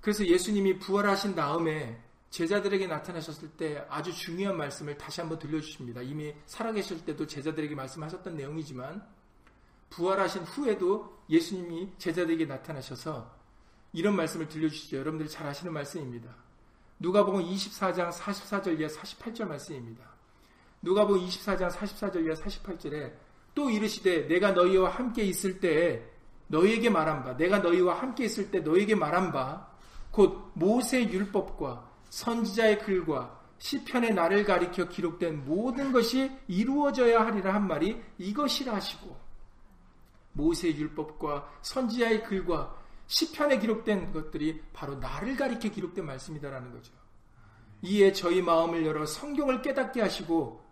그래서 0.00 0.24
예수님이 0.24 0.78
부활하신 0.78 1.34
다음에 1.34 2.00
제자들에게 2.30 2.86
나타나셨을 2.86 3.56
때 3.56 3.84
아주 3.90 4.14
중요한 4.14 4.56
말씀을 4.56 4.96
다시 4.96 5.20
한번 5.20 5.40
들려주십니다. 5.40 6.00
이미 6.02 6.32
살아계실 6.46 7.04
때도 7.04 7.26
제자들에게 7.26 7.74
말씀하셨던 7.74 8.36
내용이지만 8.36 9.17
부활하신 9.90 10.42
후에도 10.42 11.18
예수님이 11.28 11.92
제자들에게 11.98 12.46
나타나셔서 12.46 13.30
이런 13.92 14.16
말씀을 14.16 14.48
들려주시죠. 14.48 14.98
여러분들이 14.98 15.28
잘 15.28 15.46
아시는 15.46 15.72
말씀입니다. 15.72 16.34
누가복음 16.98 17.42
24장 17.42 18.10
44절 18.12 18.78
이하 18.78 18.88
48절 18.88 19.46
말씀입니다. 19.46 20.04
누가복음 20.82 21.20
24장 21.26 21.70
44절 21.70 22.24
이하 22.24 22.34
48절에 22.34 23.12
또 23.54 23.70
이르시되 23.70 24.28
내가 24.28 24.52
너희와 24.52 24.90
함께 24.90 25.24
있을 25.24 25.60
때에 25.60 26.02
너희에게 26.48 26.90
말한 26.90 27.24
바 27.24 27.36
내가 27.36 27.58
너희와 27.58 28.00
함께 28.00 28.24
있을 28.24 28.50
때 28.50 28.60
너희에게 28.60 28.94
말한 28.94 29.32
바 29.32 29.68
곧 30.10 30.50
모세 30.54 31.08
율법과 31.08 31.88
선지자의 32.10 32.80
글과 32.80 33.38
시편의 33.58 34.14
나를 34.14 34.44
가리켜 34.44 34.88
기록된 34.88 35.44
모든 35.44 35.92
것이 35.92 36.30
이루어져야 36.46 37.26
하리라 37.26 37.54
한 37.54 37.66
말이 37.66 38.00
이것이라 38.18 38.74
하시고 38.74 39.16
모세의 40.38 40.76
율법과 40.76 41.58
선지자의 41.62 42.24
글과 42.24 42.74
시편에 43.08 43.58
기록된 43.58 44.12
것들이 44.12 44.62
바로 44.72 44.94
나를 44.96 45.36
가리켜 45.36 45.68
기록된 45.68 46.06
말씀이다라는 46.06 46.72
거죠. 46.72 46.92
이에 47.82 48.12
저희 48.12 48.40
마음을 48.40 48.86
열어 48.86 49.04
성경을 49.04 49.62
깨닫게 49.62 50.00
하시고 50.00 50.66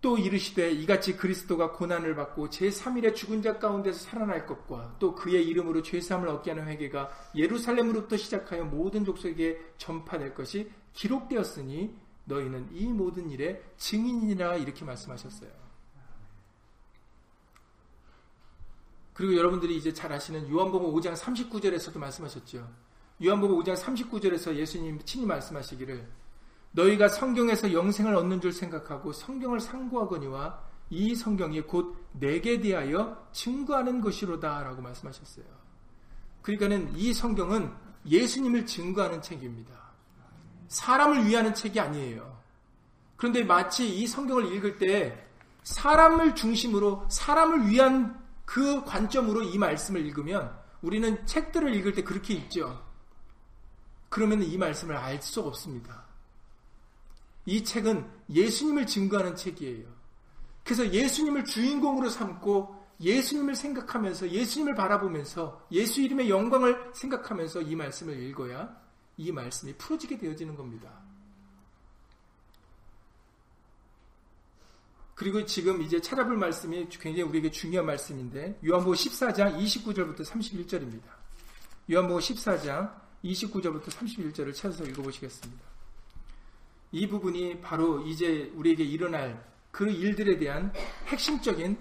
또 0.00 0.16
이르시되 0.16 0.70
이같이 0.70 1.16
그리스도가 1.16 1.72
고난을 1.72 2.14
받고 2.14 2.50
제3일에 2.50 3.14
죽은 3.16 3.42
자 3.42 3.58
가운데서 3.58 3.98
살아날 3.98 4.46
것과 4.46 4.96
또 5.00 5.14
그의 5.14 5.44
이름으로 5.48 5.82
죄사함을 5.82 6.28
얻게 6.28 6.52
하는 6.52 6.68
회개가 6.68 7.10
예루살렘으로부터 7.34 8.16
시작하여 8.16 8.64
모든 8.64 9.04
족속에게 9.04 9.58
전파될 9.76 10.34
것이 10.34 10.70
기록되었으니 10.92 11.96
너희는 12.26 12.68
이 12.72 12.86
모든 12.86 13.30
일의 13.30 13.62
증인이라 13.76 14.56
이렇게 14.56 14.84
말씀하셨어요. 14.84 15.57
그리고 19.18 19.36
여러분들이 19.36 19.76
이제 19.76 19.92
잘 19.92 20.12
아시는 20.12 20.48
요한복음 20.48 20.94
5장 20.94 21.12
39절에서도 21.16 21.98
말씀하셨죠. 21.98 22.64
요한복음 23.24 23.58
5장 23.58 23.74
39절에서 23.74 24.54
예수님 24.54 25.00
친히 25.04 25.26
말씀하시기를 25.26 26.08
너희가 26.70 27.08
성경에서 27.08 27.72
영생을 27.72 28.14
얻는 28.14 28.40
줄 28.40 28.52
생각하고 28.52 29.12
성경을 29.12 29.58
상고하거니와 29.58 30.60
이 30.90 31.16
성경이 31.16 31.62
곧 31.62 31.96
내게 32.12 32.60
대하여 32.60 33.26
증거하는 33.32 34.00
것이로다라고 34.00 34.82
말씀하셨어요. 34.82 35.46
그러니까는 36.42 36.96
이 36.96 37.12
성경은 37.12 37.72
예수님을 38.06 38.66
증거하는 38.66 39.20
책입니다. 39.20 39.74
사람을 40.68 41.26
위하는 41.26 41.52
책이 41.52 41.80
아니에요. 41.80 42.38
그런데 43.16 43.42
마치 43.42 43.98
이 43.98 44.06
성경을 44.06 44.52
읽을 44.54 44.78
때 44.78 45.26
사람을 45.64 46.36
중심으로 46.36 47.06
사람을 47.08 47.66
위한 47.66 48.27
그 48.48 48.82
관점으로 48.82 49.42
이 49.42 49.58
말씀을 49.58 50.06
읽으면 50.06 50.58
우리는 50.80 51.26
책들을 51.26 51.74
읽을 51.74 51.92
때 51.92 52.02
그렇게 52.02 52.32
읽죠. 52.32 52.82
그러면 54.08 54.42
이 54.42 54.56
말씀을 54.56 54.96
알 54.96 55.20
수 55.20 55.42
없습니다. 55.42 56.02
이 57.44 57.62
책은 57.62 58.10
예수님을 58.30 58.86
증거하는 58.86 59.36
책이에요. 59.36 59.86
그래서 60.64 60.90
예수님을 60.90 61.44
주인공으로 61.44 62.08
삼고 62.08 62.74
예수님을 63.02 63.54
생각하면서 63.54 64.30
예수님을 64.30 64.74
바라보면서 64.74 65.66
예수 65.70 66.00
이름의 66.00 66.30
영광을 66.30 66.90
생각하면서 66.94 67.60
이 67.60 67.76
말씀을 67.76 68.18
읽어야 68.18 68.74
이 69.18 69.30
말씀이 69.30 69.74
풀어지게 69.74 70.16
되어지는 70.16 70.56
겁니다. 70.56 71.07
그리고 75.18 75.44
지금 75.44 75.82
이제 75.82 76.00
찾아볼 76.00 76.36
말씀이 76.36 76.88
굉장히 76.90 77.22
우리에게 77.22 77.50
중요한 77.50 77.86
말씀인데 77.86 78.60
요한복음 78.64 78.94
14장 78.94 79.58
29절부터 79.58 80.24
31절입니다. 80.24 81.02
요한복음 81.90 82.20
14장 82.20 82.94
29절부터 83.24 83.86
31절을 83.86 84.54
찾아서 84.54 84.84
읽어보시겠습니다. 84.84 85.64
이 86.92 87.08
부분이 87.08 87.60
바로 87.60 88.06
이제 88.06 88.52
우리에게 88.54 88.84
일어날 88.84 89.44
그 89.72 89.90
일들에 89.90 90.38
대한 90.38 90.72
핵심적인 91.06 91.76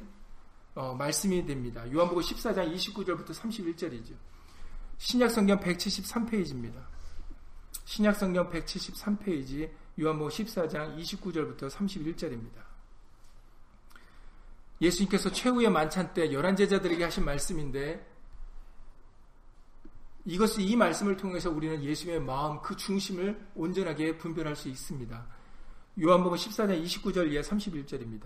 어, 0.74 0.96
말씀이 0.96 1.46
됩니다. 1.46 1.86
요한복음 1.94 2.24
14장 2.24 2.74
29절부터 2.74 3.36
31절이죠. 3.36 4.16
신약성경 4.98 5.60
173페이지입니다. 5.60 6.84
신약성경 7.86 8.50
173페이지 8.50 9.70
요한복음 10.00 10.32
14장 10.32 10.98
29절부터 10.98 11.70
31절입니다. 11.70 12.67
예수님께서 14.82 15.32
최후의 15.32 15.70
만찬 15.70 16.14
때 16.14 16.32
열한 16.32 16.56
제자들에게 16.56 17.04
하신 17.04 17.26
말씀인데 17.26 18.06
이것을 20.26 20.62
이 20.62 20.76
말씀을 20.76 21.16
통해서 21.16 21.50
우리는 21.50 21.82
예수의 21.82 22.20
마음 22.20 22.62
그 22.62 22.76
중심을 22.76 23.40
온전하게 23.56 24.18
분별할 24.18 24.56
수 24.56 24.68
있습니다. 24.68 25.26
요한복음 26.02 26.38
14장 26.38 26.84
29절 26.84 27.32
이하 27.32 27.42
31절입니다. 27.42 28.26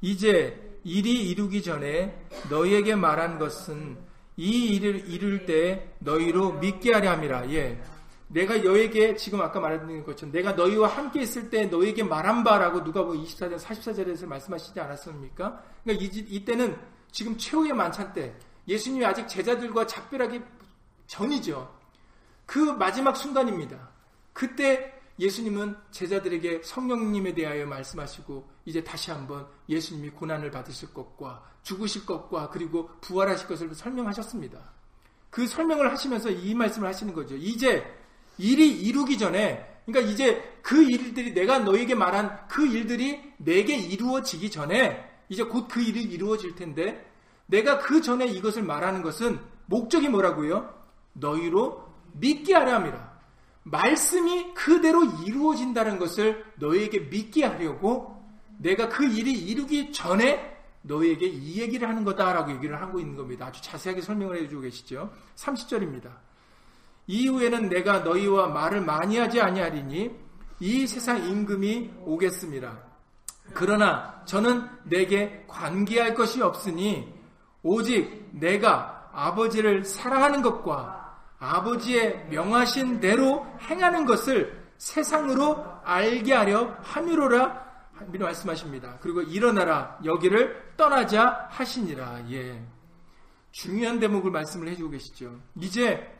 이제 0.00 0.78
일이 0.84 1.28
이루기 1.28 1.62
전에 1.62 2.26
너희에게 2.48 2.94
말한 2.94 3.38
것은 3.38 3.98
이 4.36 4.74
일을 4.76 5.08
이룰 5.10 5.44
때 5.44 5.94
너희로 5.98 6.54
믿게 6.54 6.94
하려 6.94 7.10
함이라. 7.10 7.52
예. 7.52 7.82
내가 8.30 8.56
너에게 8.58 9.16
지금 9.16 9.40
아까 9.40 9.58
말했던 9.58 10.04
것처럼 10.04 10.32
내가 10.32 10.52
너희와 10.52 10.88
함께 10.88 11.22
있을 11.22 11.50
때 11.50 11.66
너희에게 11.66 12.04
말한 12.04 12.44
바라고 12.44 12.84
누가 12.84 13.02
뭐 13.02 13.14
24절 13.14 13.58
44절에서 13.58 14.26
말씀하시지 14.26 14.78
않았습니까? 14.78 15.62
그러니까 15.82 16.04
이, 16.04 16.18
이때는 16.36 16.78
지금 17.10 17.36
최후의 17.36 17.72
만찬 17.72 18.12
때 18.12 18.36
예수님이 18.68 19.04
아직 19.04 19.26
제자들과 19.26 19.84
작별하기 19.86 20.40
전이죠. 21.08 21.76
그 22.46 22.58
마지막 22.58 23.16
순간입니다. 23.16 23.90
그때 24.32 24.94
예수님은 25.18 25.76
제자들에게 25.90 26.62
성령님에 26.62 27.34
대하여 27.34 27.66
말씀하시고 27.66 28.48
이제 28.64 28.82
다시 28.82 29.10
한번 29.10 29.46
예수님이 29.68 30.10
고난을 30.10 30.52
받으실 30.52 30.94
것과 30.94 31.44
죽으실 31.64 32.06
것과 32.06 32.48
그리고 32.50 32.88
부활하실 33.00 33.48
것을 33.48 33.74
설명하셨습니다. 33.74 34.58
그 35.30 35.46
설명을 35.48 35.90
하시면서 35.90 36.30
이 36.30 36.54
말씀을 36.54 36.88
하시는 36.88 37.12
거죠. 37.12 37.34
이제 37.36 37.84
일이 38.40 38.70
이루기 38.70 39.18
전에 39.18 39.66
그러니까 39.84 40.12
이제 40.12 40.42
그 40.62 40.82
일들이 40.82 41.34
내가 41.34 41.58
너에게 41.58 41.94
말한 41.94 42.48
그 42.48 42.66
일들이 42.66 43.20
내게 43.38 43.76
이루어지기 43.76 44.50
전에 44.50 45.04
이제 45.28 45.44
곧 45.44 45.68
그 45.68 45.80
일이 45.80 46.02
이루어질 46.02 46.54
텐데 46.54 47.06
내가 47.46 47.78
그 47.78 48.00
전에 48.00 48.26
이것을 48.26 48.62
말하는 48.62 49.02
것은 49.02 49.38
목적이 49.66 50.08
뭐라고요? 50.08 50.72
너희로 51.12 51.88
믿게 52.14 52.54
하려 52.54 52.74
함이라. 52.74 53.10
말씀이 53.62 54.54
그대로 54.54 55.04
이루어진다는 55.26 55.98
것을 55.98 56.44
너에게 56.56 57.00
믿게 57.00 57.44
하려고 57.44 58.20
내가 58.58 58.88
그 58.88 59.04
일이 59.04 59.32
이루기 59.32 59.92
전에 59.92 60.58
너에게 60.82 61.26
이 61.26 61.60
얘기를 61.60 61.88
하는 61.88 62.04
거다라고 62.04 62.52
얘기를 62.52 62.80
하고 62.80 62.98
있는 63.00 63.16
겁니다. 63.16 63.46
아주 63.46 63.60
자세하게 63.62 64.00
설명을 64.00 64.42
해주고 64.42 64.62
계시죠. 64.62 65.12
30절입니다. 65.36 66.10
이후에는 67.10 67.68
내가 67.68 68.00
너희와 68.00 68.48
말을 68.48 68.82
많이 68.82 69.18
하지 69.18 69.40
아니하리니 69.40 70.10
이 70.60 70.86
세상 70.86 71.18
임금이 71.18 71.90
오겠습니다. 72.04 72.78
그러나 73.52 74.22
저는 74.26 74.68
내게 74.84 75.44
관계할 75.48 76.14
것이 76.14 76.40
없으니 76.40 77.12
오직 77.64 78.28
내가 78.32 79.10
아버지를 79.12 79.84
사랑하는 79.84 80.40
것과 80.40 81.18
아버지의 81.40 82.28
명하신 82.30 83.00
대로 83.00 83.44
행하는 83.68 84.04
것을 84.06 84.60
세상으로 84.78 85.64
알게 85.82 86.32
하려 86.32 86.76
함이로라 86.82 87.70
미리 88.06 88.22
말씀하십니다. 88.22 88.98
그리고 89.00 89.20
일어나라 89.20 89.98
여기를 90.04 90.74
떠나자 90.76 91.48
하시니라. 91.50 92.30
예. 92.30 92.62
중요한 93.50 93.98
대목을 93.98 94.30
말씀을 94.30 94.68
해주고 94.68 94.90
계시죠. 94.90 95.38
이제 95.56 96.19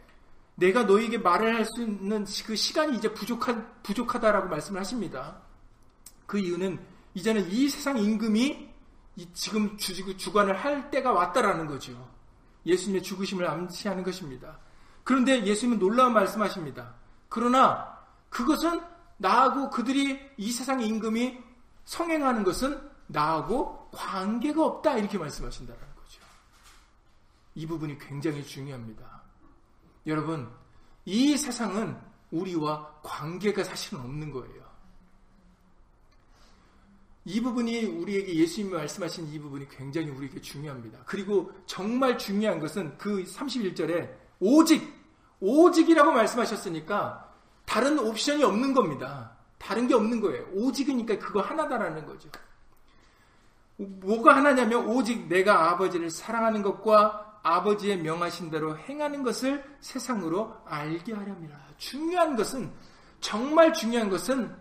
내가 0.60 0.84
너에게 0.84 1.16
말을 1.16 1.56
할 1.56 1.64
수 1.64 1.82
있는 1.82 2.26
그 2.44 2.54
시간이 2.54 2.96
이제 2.98 3.12
부족한 3.12 3.82
부족하다라고 3.82 4.48
말씀을 4.48 4.80
하십니다. 4.80 5.40
그 6.26 6.38
이유는 6.38 6.78
이제는 7.14 7.50
이 7.50 7.68
세상 7.68 7.98
임금이 7.98 8.68
지금 9.32 9.76
주관을 9.76 10.56
할 10.56 10.90
때가 10.90 11.12
왔다라는 11.12 11.66
거죠. 11.66 12.08
예수님의 12.66 13.02
죽으심을 13.02 13.48
암시하는 13.48 14.02
것입니다. 14.02 14.58
그런데 15.02 15.44
예수님은 15.44 15.78
놀라운 15.78 16.12
말씀하십니다. 16.12 16.94
그러나 17.28 17.98
그것은 18.28 18.80
나하고 19.16 19.70
그들이 19.70 20.20
이 20.36 20.52
세상의 20.52 20.86
임금이 20.86 21.38
성행하는 21.84 22.44
것은 22.44 22.80
나하고 23.06 23.88
관계가 23.92 24.64
없다 24.64 24.98
이렇게 24.98 25.18
말씀하신다는 25.18 25.80
거죠. 25.80 26.20
이 27.54 27.66
부분이 27.66 27.98
굉장히 27.98 28.44
중요합니다. 28.44 29.19
여러분, 30.06 30.48
이 31.04 31.36
세상은 31.36 31.96
우리와 32.30 33.00
관계가 33.02 33.64
사실은 33.64 34.00
없는 34.00 34.30
거예요. 34.30 34.70
이 37.24 37.40
부분이 37.40 37.84
우리에게 37.84 38.34
예수님이 38.34 38.74
말씀하신 38.74 39.28
이 39.28 39.38
부분이 39.38 39.68
굉장히 39.68 40.08
우리에게 40.08 40.40
중요합니다. 40.40 41.00
그리고 41.04 41.52
정말 41.66 42.16
중요한 42.16 42.58
것은 42.58 42.96
그 42.96 43.22
31절에 43.24 44.10
오직, 44.40 44.90
오직이라고 45.40 46.12
말씀하셨으니까 46.12 47.30
다른 47.66 47.98
옵션이 47.98 48.42
없는 48.42 48.72
겁니다. 48.72 49.36
다른 49.58 49.86
게 49.86 49.94
없는 49.94 50.20
거예요. 50.20 50.46
오직이니까 50.54 51.18
그거 51.18 51.40
하나다라는 51.40 52.06
거죠. 52.06 52.30
뭐가 53.76 54.36
하나냐면 54.36 54.86
오직 54.88 55.28
내가 55.28 55.70
아버지를 55.70 56.10
사랑하는 56.10 56.62
것과 56.62 57.29
아버지의 57.42 57.98
명하신 57.98 58.50
대로 58.50 58.76
행하는 58.76 59.22
것을 59.22 59.64
세상으로 59.80 60.56
알게 60.66 61.12
하렵니다. 61.14 61.58
중요한 61.78 62.36
것은 62.36 62.70
정말 63.20 63.72
중요한 63.72 64.10
것은 64.10 64.54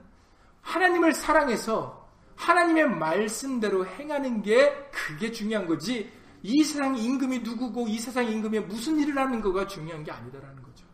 하나님을 0.61 1.13
사랑해서 1.13 2.09
하나님의 2.35 2.89
말씀대로 2.89 3.85
행하는 3.85 4.41
게 4.41 4.73
그게 4.91 5.31
중요한 5.31 5.67
거지 5.67 6.11
이 6.41 6.63
세상 6.63 6.95
임금이 6.95 7.39
누구고 7.39 7.87
이 7.89 7.99
세상 7.99 8.25
임금이 8.25 8.61
무슨 8.61 8.97
일을 8.97 9.17
하는 9.17 9.41
거가 9.41 9.67
중요한 9.67 10.03
게 10.03 10.11
아니다라는 10.11 10.63
거죠. 10.63 10.85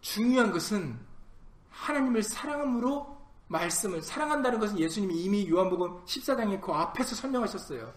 중요한 0.00 0.50
것은 0.50 0.98
하나님을 1.68 2.22
사랑함으로 2.22 3.17
말씀을 3.48 4.02
사랑한다는 4.02 4.58
것은 4.58 4.78
예수님이 4.78 5.22
이미 5.22 5.48
요한복음 5.48 6.04
14장에 6.04 6.60
그 6.60 6.72
앞에서 6.72 7.16
설명하셨어요. 7.16 7.92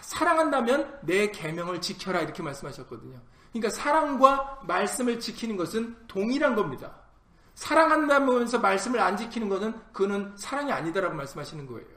사랑한다면 0.00 0.98
내 1.02 1.30
계명을 1.30 1.80
지켜라 1.80 2.20
이렇게 2.20 2.42
말씀하셨거든요. 2.42 3.20
그러니까 3.52 3.70
사랑과 3.70 4.60
말씀을 4.66 5.20
지키는 5.20 5.56
것은 5.56 5.96
동일한 6.08 6.54
겁니다. 6.54 6.96
사랑한다면서 7.54 8.58
말씀을 8.58 8.98
안 8.98 9.16
지키는 9.16 9.48
것은 9.48 9.80
그는 9.92 10.32
사랑이 10.36 10.72
아니다라고 10.72 11.14
말씀하시는 11.14 11.66
거예요. 11.66 11.94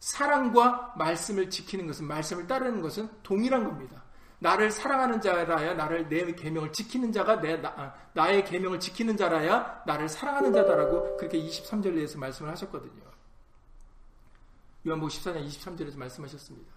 사랑과 0.00 0.94
말씀을 0.96 1.48
지키는 1.48 1.86
것은 1.86 2.08
말씀을 2.08 2.48
따르는 2.48 2.82
것은 2.82 3.08
동일한 3.22 3.62
겁니다. 3.62 4.01
나를 4.42 4.72
사랑하는 4.72 5.20
자라야 5.20 5.74
나를 5.74 6.08
내 6.08 6.32
계명을 6.32 6.72
지키는 6.72 7.12
자가 7.12 7.40
내 7.40 7.62
나, 7.62 7.94
의 8.28 8.44
계명을 8.44 8.80
지키는 8.80 9.16
자라야 9.16 9.84
나를 9.86 10.08
사랑하는 10.08 10.52
자다라고 10.52 11.16
그렇게 11.16 11.38
23절에서 11.38 12.18
말씀을 12.18 12.50
하셨거든요. 12.50 13.02
요한복음 14.84 15.08
14장 15.08 15.46
23절에서 15.46 15.96
말씀하셨습니다. 15.96 16.72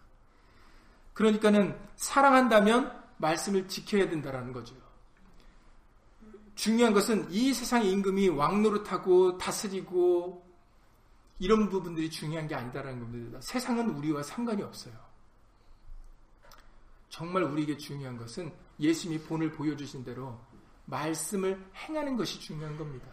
그러니까는 1.13 1.75
사랑한다면 1.95 3.03
말씀을 3.17 3.67
지켜야 3.67 4.07
된다라는 4.07 4.53
거죠. 4.53 4.75
중요한 6.53 6.93
것은 6.93 7.31
이 7.31 7.51
세상의 7.51 7.91
임금이 7.91 8.29
왕노릇하고 8.29 9.39
다스리고 9.39 10.45
이런 11.39 11.67
부분들이 11.69 12.11
중요한 12.11 12.47
게 12.47 12.53
아니다라는 12.53 12.99
겁니다. 12.99 13.39
세상은 13.41 13.89
우리와 13.89 14.21
상관이 14.21 14.61
없어요. 14.61 15.04
정말 17.15 17.43
우리에게 17.43 17.77
중요한 17.77 18.17
것은 18.17 18.51
예수님이 18.77 19.23
본을 19.23 19.53
보여주신 19.53 20.03
대로 20.03 20.37
말씀을 20.83 21.65
행하는 21.73 22.17
것이 22.17 22.41
중요한 22.41 22.77
겁니다. 22.77 23.07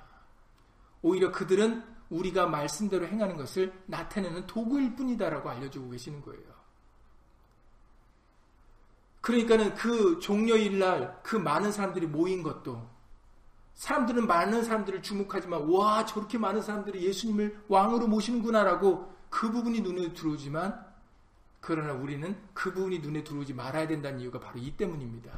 오히려 1.02 1.30
그들은 1.30 1.84
우리가 2.10 2.46
말씀대로 2.46 3.06
행하는 3.06 3.36
것을 3.36 3.72
나타내는 3.86 4.48
도구일 4.48 4.96
뿐이다라고 4.96 5.48
알려주고 5.48 5.90
계시는 5.90 6.20
거예요. 6.22 6.42
그러니까는 9.20 9.74
그 9.74 10.18
종료일 10.18 10.80
날 10.80 11.22
그 11.22 11.36
많은 11.36 11.70
사람들이 11.70 12.08
모인 12.08 12.42
것도 12.42 12.90
사람들은 13.74 14.26
많은 14.26 14.64
사람들을 14.64 15.00
주목하지만 15.02 15.68
와 15.68 16.04
저렇게 16.04 16.38
많은 16.38 16.60
사람들이 16.60 17.04
예수님을 17.04 17.66
왕으로 17.68 18.08
모시는구나라고 18.08 19.14
그 19.30 19.52
부분이 19.52 19.80
눈에 19.80 20.12
들어오지만 20.12 20.91
그러나 21.62 21.92
우리는 21.92 22.36
그 22.52 22.74
부분이 22.74 22.98
눈에 22.98 23.22
들어오지 23.22 23.54
말아야 23.54 23.86
된다는 23.86 24.18
이유가 24.18 24.40
바로 24.40 24.58
이 24.58 24.76
때문입니다. 24.76 25.30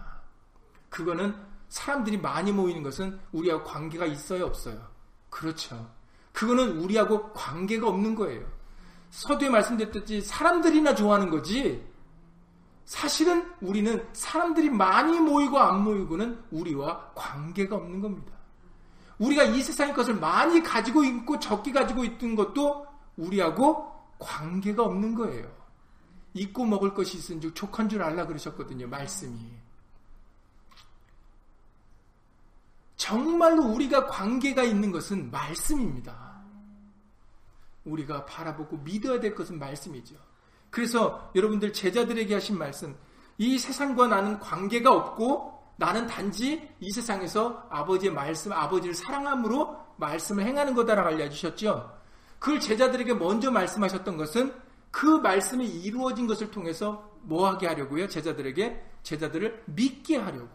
그거는 0.88 1.36
사람들이 1.68 2.16
많이 2.16 2.50
모이는 2.50 2.82
것은 2.82 3.20
우리하고 3.30 3.62
관계가 3.64 4.06
있어요 4.06 4.46
없어요? 4.46 4.88
그렇죠. 5.28 5.86
그거는 6.32 6.78
우리하고 6.78 7.30
관계가 7.34 7.86
없는 7.86 8.14
거예요. 8.14 8.42
서두에 9.10 9.50
말씀드렸듯이 9.50 10.22
사람들이나 10.22 10.94
좋아하는 10.94 11.28
거지 11.28 11.86
사실은 12.86 13.46
우리는 13.60 14.06
사람들이 14.14 14.70
많이 14.70 15.20
모이고 15.20 15.58
안 15.58 15.84
모이고는 15.84 16.42
우리와 16.50 17.12
관계가 17.14 17.76
없는 17.76 18.00
겁니다. 18.00 18.32
우리가 19.18 19.44
이 19.44 19.62
세상의 19.62 19.92
것을 19.92 20.14
많이 20.14 20.62
가지고 20.62 21.04
있고 21.04 21.38
적게 21.38 21.70
가지고 21.70 22.02
있던 22.04 22.34
것도 22.34 22.86
우리하고 23.18 23.92
관계가 24.18 24.84
없는 24.84 25.14
거예요. 25.14 25.63
입고 26.34 26.64
먹을 26.66 26.92
것이 26.94 27.16
있은즉 27.16 27.54
족한 27.54 27.88
줄 27.88 28.02
알라 28.02 28.26
그러셨거든요. 28.26 28.88
말씀이. 28.88 29.38
정말로 32.96 33.64
우리가 33.64 34.06
관계가 34.06 34.62
있는 34.62 34.90
것은 34.90 35.30
말씀입니다. 35.30 36.42
우리가 37.84 38.24
바라보고 38.24 38.78
믿어야 38.78 39.20
될 39.20 39.34
것은 39.34 39.58
말씀이죠. 39.58 40.16
그래서 40.70 41.30
여러분들 41.34 41.72
제자들에게 41.72 42.34
하신 42.34 42.58
말씀, 42.58 42.96
이 43.38 43.58
세상과 43.58 44.08
나는 44.08 44.38
관계가 44.40 44.92
없고 44.92 45.54
나는 45.76 46.06
단지 46.06 46.68
이 46.80 46.90
세상에서 46.90 47.66
아버지의 47.70 48.12
말씀, 48.12 48.52
아버지를 48.52 48.94
사랑함으로 48.94 49.76
말씀을 49.96 50.44
행하는 50.44 50.74
거다라고 50.74 51.10
알려주셨죠. 51.10 51.98
그걸 52.38 52.60
제자들에게 52.60 53.14
먼저 53.14 53.50
말씀하셨던 53.50 54.16
것은 54.16 54.63
그 54.94 55.06
말씀이 55.06 55.66
이루어진 55.66 56.28
것을 56.28 56.52
통해서 56.52 57.10
뭐 57.22 57.48
하게 57.48 57.66
하려고요? 57.66 58.06
제자들에게 58.06 58.80
제자들을 59.02 59.64
믿게 59.66 60.18
하려고. 60.18 60.48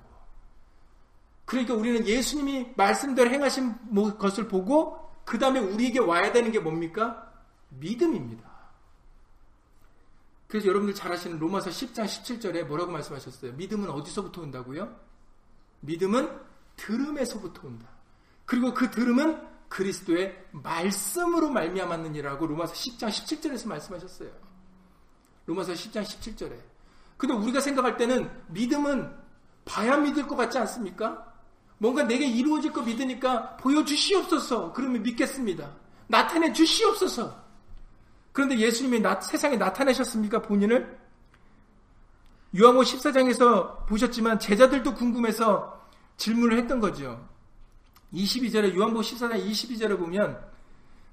그러니까 1.44 1.74
우리는 1.74 2.08
예수님이 2.08 2.72
말씀대로 2.78 3.30
행하신 3.32 3.76
것을 4.18 4.48
보고 4.48 5.12
그 5.26 5.38
다음에 5.38 5.60
우리에게 5.60 6.00
와야 6.00 6.32
되는 6.32 6.54
게 6.54 6.60
뭡니까? 6.60 7.30
믿음입니다. 7.68 8.50
그래서 10.48 10.68
여러분들 10.68 10.96
잘 10.96 11.12
아시는 11.12 11.38
로마서 11.38 11.70
10장 11.70 12.06
17절에 12.06 12.64
뭐라고 12.64 12.94
말씀하셨어요? 12.94 13.52
믿음은 13.54 13.90
어디서부터 13.90 14.44
온다고요? 14.44 14.96
믿음은 15.82 16.40
들음에서부터 16.78 17.68
온다. 17.68 17.90
그리고 18.46 18.74
그 18.74 18.90
들음은 18.90 19.49
그리스도의 19.70 20.36
말씀으로 20.52 21.50
말미암았느니라고 21.50 22.48
로마서 22.48 22.74
10장 22.74 23.08
17절에서 23.08 23.68
말씀하셨어요. 23.68 24.30
로마서 25.46 25.74
10장 25.74 26.04
17절에. 26.04 26.60
근데 27.18 27.36
우리가 27.36 27.60
생각할 27.60 27.98
때는 27.98 28.30
믿음은 28.48 29.16
봐야 29.66 29.98
믿을 29.98 30.28
것 30.28 30.36
같지 30.36 30.58
않습니까? 30.58 31.26
뭔가 31.78 32.04
내게 32.04 32.26
이루어질 32.26 32.74
거 32.74 32.82
믿으니까 32.82 33.58
보여주시옵소서. 33.58 34.74
그러면 34.74 35.04
믿겠습니다. 35.04 35.72
나타내 36.08 36.52
주시옵소서. 36.52 37.44
그런데 38.32 38.58
예수님이 38.58 39.00
나, 39.00 39.20
세상에 39.22 39.58
나타내셨습니까? 39.58 40.42
본인을? 40.42 40.98
유황호 42.54 42.82
14장에서 42.82 43.86
보셨지만 43.86 44.40
제자들도 44.40 44.96
궁금해서 44.96 45.88
질문을 46.18 46.58
했던 46.58 46.80
거죠. 46.80 47.29
22절에 48.14 48.74
유황보 48.74 49.02
14장 49.02 49.46
22절에 49.46 49.98
보면 49.98 50.40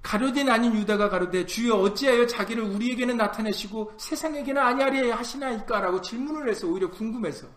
가로된 0.02 0.48
아닌 0.48 0.74
유다가 0.74 1.08
가로되 1.08 1.46
주여 1.46 1.74
어찌하여 1.74 2.26
자기를 2.26 2.62
우리에게는 2.62 3.16
나타내시고 3.16 3.94
세상에게는 3.98 4.62
아니하리 4.62 5.10
하시나이까라고 5.10 6.00
질문을 6.00 6.48
해서 6.48 6.68
오히려 6.68 6.90
궁금해서 6.90 7.48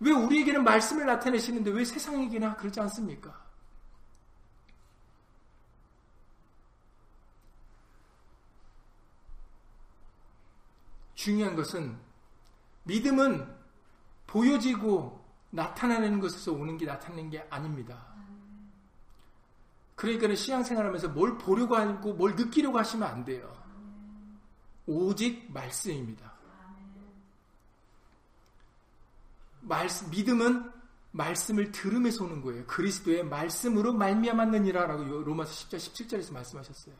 왜 0.00 0.12
우리에게는 0.12 0.62
말씀을 0.62 1.06
나타내시는데 1.06 1.70
왜 1.70 1.84
세상에게나 1.84 2.56
그러지 2.56 2.78
않습니까? 2.80 3.42
중요한 11.14 11.56
것은 11.56 11.96
믿음은 12.84 13.48
보여지고 14.26 15.23
나타나는 15.54 16.18
것에서 16.18 16.52
오는 16.52 16.76
게 16.76 16.84
나타나는 16.84 17.30
게 17.30 17.46
아닙니다. 17.48 18.04
그러니까 19.94 20.34
신앙생활 20.34 20.84
하면서 20.84 21.08
뭘 21.08 21.38
보려고 21.38 21.76
하고 21.76 22.12
뭘 22.12 22.34
느끼려고 22.34 22.78
하시면 22.78 23.08
안 23.08 23.24
돼요. 23.24 23.54
오직 24.86 25.50
말씀입니다. 25.52 26.34
말씀, 29.60 30.10
믿음은 30.10 30.72
말씀을 31.12 31.70
들음에서 31.70 32.24
오는 32.24 32.42
거예요. 32.42 32.66
그리스도의 32.66 33.24
말씀으로 33.24 33.92
말미암았느니라라고 33.92 35.22
로마서 35.22 35.68
10장 35.68 35.76
17절에서 35.76 36.32
말씀하셨어요. 36.32 36.94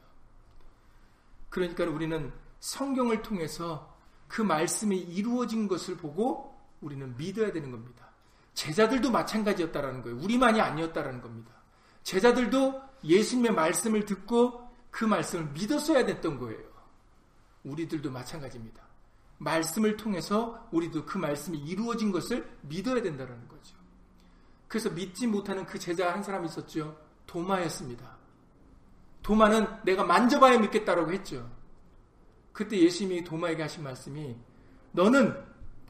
그러니까 1.50 1.84
우리는 1.84 2.32
성경을 2.60 3.22
통해서 3.22 3.92
그 4.28 4.40
말씀이 4.40 4.96
이루어진 4.96 5.66
것을 5.66 5.96
보고 5.96 6.56
우리는 6.80 7.16
믿어야 7.16 7.52
되는 7.52 7.72
겁니다. 7.72 8.13
제자들도 8.54 9.10
마찬가지였다라는 9.10 10.02
거예요. 10.02 10.16
우리만이 10.18 10.60
아니었다라는 10.60 11.20
겁니다. 11.20 11.50
제자들도 12.02 12.82
예수님의 13.04 13.52
말씀을 13.52 14.04
듣고 14.04 14.68
그 14.90 15.04
말씀을 15.04 15.50
믿었어야 15.52 16.06
됐던 16.06 16.38
거예요. 16.38 16.62
우리들도 17.64 18.10
마찬가지입니다. 18.10 18.82
말씀을 19.38 19.96
통해서 19.96 20.68
우리도 20.70 21.04
그 21.04 21.18
말씀이 21.18 21.58
이루어진 21.58 22.12
것을 22.12 22.48
믿어야 22.62 23.02
된다는 23.02 23.48
거죠. 23.48 23.76
그래서 24.68 24.90
믿지 24.90 25.26
못하는 25.26 25.66
그 25.66 25.78
제자 25.78 26.12
한 26.12 26.22
사람이 26.22 26.46
있었죠. 26.46 26.96
도마였습니다. 27.26 28.16
도마는 29.22 29.66
내가 29.84 30.04
만져봐야 30.04 30.58
믿겠다라고 30.58 31.12
했죠. 31.12 31.50
그때 32.52 32.78
예수님이 32.78 33.24
도마에게 33.24 33.62
하신 33.62 33.82
말씀이 33.82 34.36
너는 34.92 35.44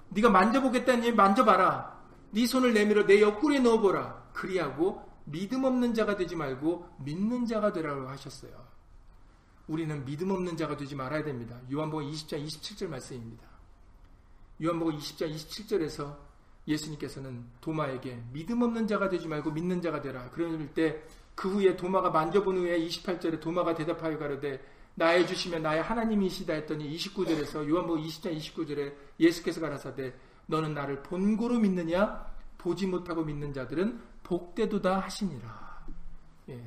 네가 0.08 0.30
만져보겠다니 0.30 1.12
만져봐라. 1.12 1.93
네 2.34 2.46
손을 2.46 2.74
내밀어 2.74 3.06
내 3.06 3.20
옆구리에 3.20 3.60
넣어보라. 3.60 4.30
그리하고 4.32 5.02
믿음 5.24 5.64
없는 5.64 5.94
자가 5.94 6.16
되지 6.16 6.36
말고 6.36 6.86
믿는 6.98 7.46
자가 7.46 7.72
되라고 7.72 8.08
하셨어요. 8.08 8.52
우리는 9.66 10.04
믿음 10.04 10.30
없는 10.30 10.56
자가 10.56 10.76
되지 10.76 10.94
말아야 10.94 11.24
됩니다. 11.24 11.58
요한복음 11.72 12.10
20장 12.10 12.44
27절 12.44 12.88
말씀입니다. 12.88 13.44
요한복음 14.62 14.98
20장 14.98 15.34
27절에서 15.34 16.16
예수님께서는 16.68 17.44
도마에게 17.60 18.22
믿음 18.32 18.62
없는 18.62 18.86
자가 18.86 19.08
되지 19.08 19.28
말고 19.28 19.52
믿는 19.52 19.80
자가 19.80 20.02
되라. 20.02 20.28
그럴 20.30 20.68
때 20.74 21.02
그 21.34 21.50
후에 21.50 21.76
도마가 21.76 22.10
만져본 22.10 22.58
후에 22.58 22.78
28절에 22.86 23.40
도마가 23.40 23.74
대답하여 23.74 24.18
가로되 24.18 24.60
나의 24.94 25.26
주시면 25.26 25.62
나의 25.62 25.82
하나님이시다 25.82 26.52
했더니 26.54 26.96
29절에서 26.96 27.68
요한복음 27.68 28.02
20장 28.02 28.36
29절에 28.36 28.94
예수께서 29.18 29.60
가라사대 29.60 30.14
너는 30.46 30.74
나를 30.74 31.02
본고로 31.02 31.58
믿느냐 31.58 32.26
보지 32.58 32.86
못하고 32.86 33.24
믿는 33.24 33.52
자들은 33.52 34.00
복되도다 34.22 35.00
하시니라. 35.00 35.86
예. 36.50 36.64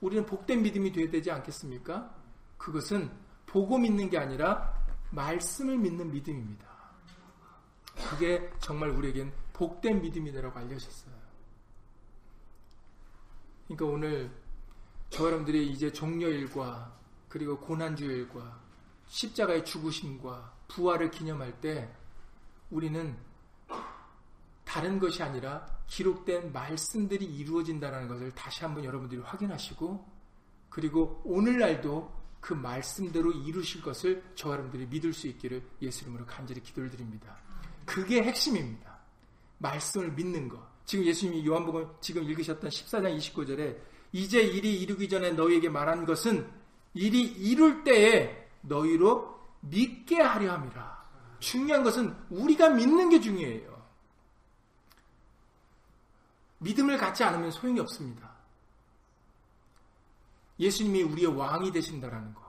우리는 0.00 0.24
복된 0.24 0.62
믿음이 0.62 0.92
되어야 0.92 1.10
되지 1.10 1.30
않겠습니까? 1.30 2.14
그것은 2.56 3.10
보고 3.46 3.78
믿는 3.78 4.08
게 4.10 4.18
아니라 4.18 4.74
말씀을 5.10 5.76
믿는 5.76 6.10
믿음입니다. 6.10 6.68
그게 8.10 8.50
정말 8.60 8.90
우리에겐 8.90 9.32
복된 9.52 10.00
믿음이라고 10.00 10.58
알려졌어요. 10.58 11.14
그러니까 13.66 13.86
오늘 13.86 14.30
저 15.10 15.26
여러분들이 15.26 15.68
이제 15.70 15.92
종료일과 15.92 16.96
그리고 17.28 17.58
고난주일과 17.58 18.60
십자가의 19.06 19.64
죽으심과 19.64 20.54
부활을 20.68 21.10
기념할 21.10 21.60
때 21.60 21.92
우리는 22.70 23.16
다른 24.64 24.98
것이 24.98 25.22
아니라 25.22 25.66
기록된 25.88 26.52
말씀들이 26.52 27.24
이루어진다는 27.24 28.06
것을 28.06 28.32
다시 28.34 28.62
한번 28.62 28.84
여러분들이 28.84 29.20
확인하시고 29.20 30.06
그리고 30.68 31.20
오늘날도 31.24 32.20
그 32.40 32.54
말씀대로 32.54 33.32
이루실 33.32 33.82
것을 33.82 34.22
저 34.34 34.50
여러분들이 34.52 34.86
믿을 34.86 35.12
수 35.12 35.26
있기를 35.26 35.62
예수 35.82 36.04
이름으로 36.04 36.24
간절히 36.24 36.62
기도를 36.62 36.90
드립니다. 36.90 37.36
그게 37.84 38.22
핵심입니다. 38.22 38.98
말씀을 39.58 40.12
믿는 40.12 40.48
것. 40.48 40.58
지금 40.86 41.04
예수님이 41.04 41.46
요한복음 41.46 41.88
지금 42.00 42.22
읽으셨던 42.24 42.70
14장 42.70 43.18
29절에 43.18 43.76
이제 44.12 44.40
일이 44.40 44.80
이루기 44.80 45.08
전에 45.08 45.32
너희에게 45.32 45.68
말한 45.68 46.04
것은 46.04 46.48
일이 46.94 47.22
이룰 47.22 47.84
때에 47.84 48.48
너희로 48.62 49.38
믿게 49.60 50.20
하려 50.20 50.52
함이라. 50.52 50.99
중요한 51.40 51.82
것은 51.82 52.14
우리가 52.30 52.68
믿는 52.70 53.08
게 53.10 53.20
중요해요. 53.20 53.80
믿음을 56.58 56.98
갖지 56.98 57.24
않으면 57.24 57.50
소용이 57.50 57.80
없습니다. 57.80 58.30
예수님이 60.58 61.02
우리의 61.02 61.34
왕이 61.34 61.72
되신다라는 61.72 62.34
거. 62.34 62.40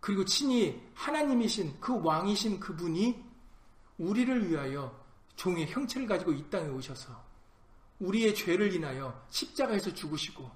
그리고 0.00 0.24
친히 0.24 0.80
하나님이신 0.94 1.80
그 1.80 2.02
왕이신 2.02 2.60
그분이 2.60 3.24
우리를 3.98 4.50
위하여 4.50 4.96
종의 5.36 5.68
형체를 5.68 6.06
가지고 6.06 6.32
이 6.32 6.48
땅에 6.50 6.68
오셔서 6.68 7.28
우리의 8.00 8.34
죄를 8.34 8.74
인하여 8.74 9.24
십자가에서 9.30 9.92
죽으시고 9.94 10.50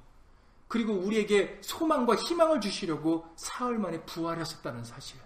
그리고 0.69 0.95
우리에게 0.95 1.61
소망과 1.63 2.17
희망을 2.17 2.61
주시려고 2.61 3.27
사흘 3.37 3.79
만에 3.79 4.03
부활하셨다는 4.05 4.85
사실. 4.85 5.21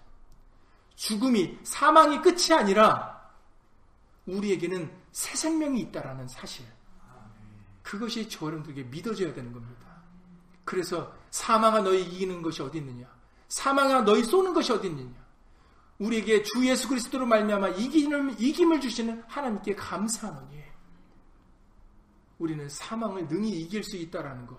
죽음이 0.96 1.58
사망이 1.62 2.20
끝이 2.20 2.52
아니라 2.52 3.16
우리에게는 4.26 4.90
새 5.12 5.36
생명이 5.36 5.80
있다라는 5.82 6.26
사실. 6.26 6.66
그것이 7.82 8.28
저 8.28 8.46
여러분들에게 8.46 8.88
믿어져야 8.90 9.32
되는 9.32 9.52
겁니다. 9.52 9.86
그래서 10.64 11.14
사망아 11.30 11.82
너희 11.82 12.02
이기는 12.02 12.42
것이 12.42 12.60
어디 12.62 12.78
있느냐? 12.78 13.06
사망아 13.48 14.02
너희 14.02 14.24
쏘는 14.24 14.52
것이 14.52 14.72
어디 14.72 14.88
있느냐? 14.88 15.14
우리에게 15.98 16.42
주 16.42 16.66
예수 16.68 16.88
그리스도로 16.88 17.24
말미암아 17.26 17.68
이김을, 17.68 18.34
이김을 18.40 18.80
주시는 18.80 19.22
하나님께 19.28 19.76
감사하노니 19.76 20.62
우리는 22.38 22.68
사망을 22.68 23.28
능히 23.28 23.60
이길 23.62 23.82
수 23.82 23.96
있다라는 23.96 24.46
것. 24.46 24.58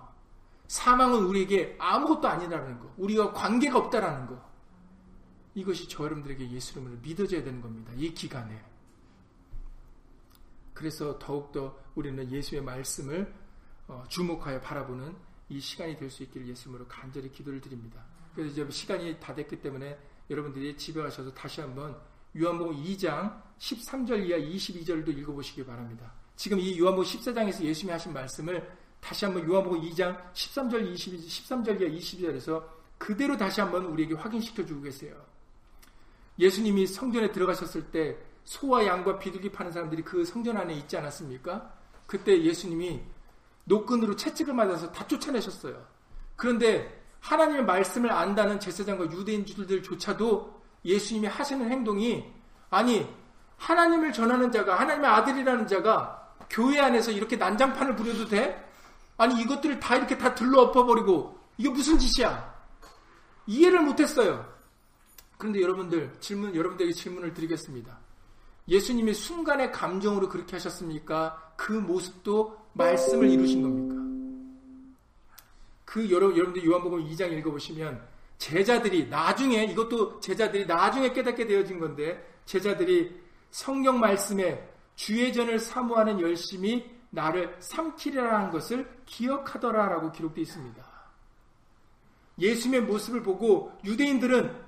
사망은 0.68 1.26
우리에게 1.26 1.76
아무것도 1.80 2.28
아니라는 2.28 2.80
거, 2.80 2.92
우리가 2.98 3.34
관계가 3.34 3.78
없다라는 3.78 4.28
거. 4.28 4.47
이것이 5.58 5.89
저 5.89 6.03
여러분들에게 6.03 6.51
예수 6.51 6.74
이름으로 6.74 6.99
믿어져야 7.01 7.43
되는 7.43 7.60
겁니다. 7.60 7.91
이 7.95 8.14
기간에. 8.14 8.64
그래서 10.72 11.18
더욱더 11.18 11.76
우리는 11.95 12.32
예수의 12.32 12.62
말씀을 12.62 13.34
어, 13.88 14.03
주목하여 14.08 14.62
바라보는 14.62 15.16
이 15.49 15.60
시간이 15.60 15.97
될 15.97 16.12
수 16.12 16.22
있기를 16.22 16.47
예수 16.47 16.70
이름으로 16.70 16.88
간절히 16.88 17.32
기도를 17.32 17.60
드립니다. 17.60 18.05
그래서 18.36 18.51
이제 18.51 18.70
시간이 18.70 19.20
다 19.20 19.34
됐기 19.34 19.60
때문에 19.60 19.97
여러분들이 20.30 20.78
집에 20.78 21.01
가셔서 21.01 21.34
다시 21.34 21.62
한번 21.62 21.99
요한복음 22.39 22.76
2장 22.84 23.41
13절 23.58 24.28
이하 24.28 24.38
22절도 24.38 25.08
읽어보시기 25.18 25.66
바랍니다. 25.66 26.14
지금 26.36 26.60
이 26.60 26.78
요한복음 26.78 27.03
14장에서 27.03 27.64
예수님이 27.64 27.93
하신 27.93 28.14
말씀을 28.14 28.78
다시 29.01 29.26
한번 29.26 29.43
요한복음 29.49 29.82
2장 29.89 30.32
13절 30.34 30.86
20 30.93 31.14
13절과 31.16 31.97
22절에서 31.97 32.64
그대로 32.99 33.36
다시 33.36 33.60
한번 33.60 33.86
우리에게 33.86 34.14
확인시켜 34.14 34.64
주고 34.64 34.84
계세요. 34.84 35.26
예수님이 36.40 36.88
성전에 36.88 37.32
들어가셨을 37.32 37.92
때 37.92 38.18
소와 38.44 38.86
양과 38.86 39.20
비둘기 39.20 39.52
파는 39.52 39.72
사람들이 39.72 40.04
그 40.04 40.24
성전 40.24 40.58
안에 40.58 40.74
있지 40.76 40.98
않았습니까? 40.98 41.74
그때 42.06 42.42
예수님이 42.42 43.02
노끈으로 43.66 44.16
채찍을 44.16 44.54
맞아서 44.54 44.92
다 44.92 45.06
쫓아내셨어요. 45.08 45.86
그런데 46.36 47.04
하나님의 47.20 47.66
말씀을 47.66 48.12
안다는 48.12 48.60
제사장과 48.60 49.12
유대인들조차도 49.12 50.62
예수님이 50.86 51.28
하시는 51.28 51.70
행동이 51.70 52.26
아니 52.70 53.08
하나님을 53.58 54.14
전하는 54.14 54.52
자가 54.52 54.80
하나님의 54.80 55.10
아들이라는 55.10 55.68
자가 55.68 56.36
교회 56.50 56.80
안에서 56.80 57.12
이렇게 57.12 57.36
난장판을 57.36 57.96
부려도 57.96 58.28
돼? 58.28 58.64
아니 59.18 59.42
이것들을 59.42 59.80
다 59.80 59.96
이렇게 59.96 60.18
다 60.18 60.34
들러 60.34 60.62
엎어버리고 60.62 61.38
이게 61.58 61.70
무슨 61.70 61.98
짓이야? 61.98 62.56
이해를 63.48 63.82
못했어요. 63.82 64.57
그런데 65.38 65.62
여러분들 65.62 66.18
질문 66.20 66.56
여러분들에게 66.56 66.94
질문을 66.94 67.34
드리겠습니다. 67.34 67.98
예수님이 68.68 69.14
순간의 69.14 69.72
감정으로 69.72 70.28
그렇게 70.30 70.56
하셨습니까? 70.56 71.54
그 71.56 71.72
모습도 71.72 72.58
말씀을 72.74 73.30
이루신 73.30 73.62
겁니까? 73.62 73.96
그 75.86 76.12
여러, 76.12 76.32
여러분들 76.32 76.66
요한복음 76.66 77.08
2장 77.08 77.32
읽어보시면 77.32 78.06
제자들이 78.38 79.08
나중에 79.08 79.64
이것도 79.66 80.20
제자들이 80.20 80.66
나중에 80.66 81.14
깨닫게 81.14 81.48
되어진 81.48 81.80
건데 81.80 82.40
제자들이 82.46 83.16
성경 83.52 84.00
말씀에 84.00 84.70
주의 84.96 85.32
전을 85.32 85.60
사모하는 85.60 86.20
열심이 86.20 86.86
나를 87.10 87.56
삼키리라는 87.60 88.52
것을 88.52 88.88
기억하더라라고 89.06 90.12
기록되어 90.12 90.42
있습니다. 90.42 90.88
예수님의 92.40 92.82
모습을 92.82 93.24
보고 93.24 93.72
유대인들은 93.84 94.66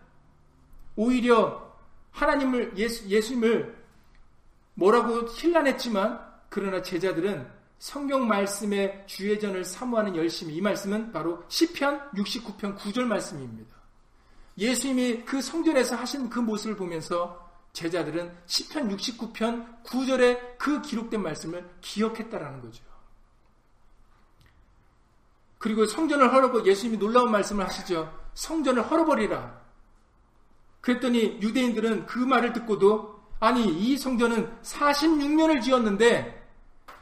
오히려 1.00 1.74
하나님을 2.12 2.74
예수, 2.76 3.08
예수님을 3.08 3.74
뭐라고 4.74 5.30
힐난했지만 5.30 6.20
그러나 6.50 6.82
제자들은 6.82 7.50
성경 7.78 8.28
말씀의 8.28 9.06
주의전을 9.08 9.64
사모하는 9.64 10.18
열심이 10.18 10.54
이 10.54 10.60
말씀은 10.60 11.14
바로 11.14 11.42
시편 11.48 12.12
69편 12.12 12.78
9절 12.78 13.04
말씀입니다. 13.06 13.78
예수님이 14.58 15.24
그 15.24 15.42
성전에서 15.42 15.96
하신 15.96 16.30
그 16.30 16.40
모습을 16.40 16.76
보면서 16.76 17.50
제자들은 17.72 18.36
시편 18.46 18.94
69편 18.98 19.84
9절에 19.86 20.58
그 20.58 20.82
기록된 20.82 21.24
말씀을 21.24 21.66
기억했다라는 21.80 22.60
거죠. 22.60 22.84
그리고 25.60 25.86
성전을 25.86 26.34
헐어버 26.34 26.66
예수님이 26.66 26.98
놀라운 26.98 27.32
말씀을 27.32 27.66
하시죠. 27.66 28.14
성전을 28.34 28.92
헐어버리라. 28.92 29.59
그랬더니 30.82 31.40
유대인들은 31.42 32.06
그 32.06 32.20
말을 32.20 32.54
듣고도 32.54 33.20
아니 33.40 33.66
이 33.66 33.98
성전은 33.98 34.62
46년을 34.62 35.62
지었는데 35.62 36.40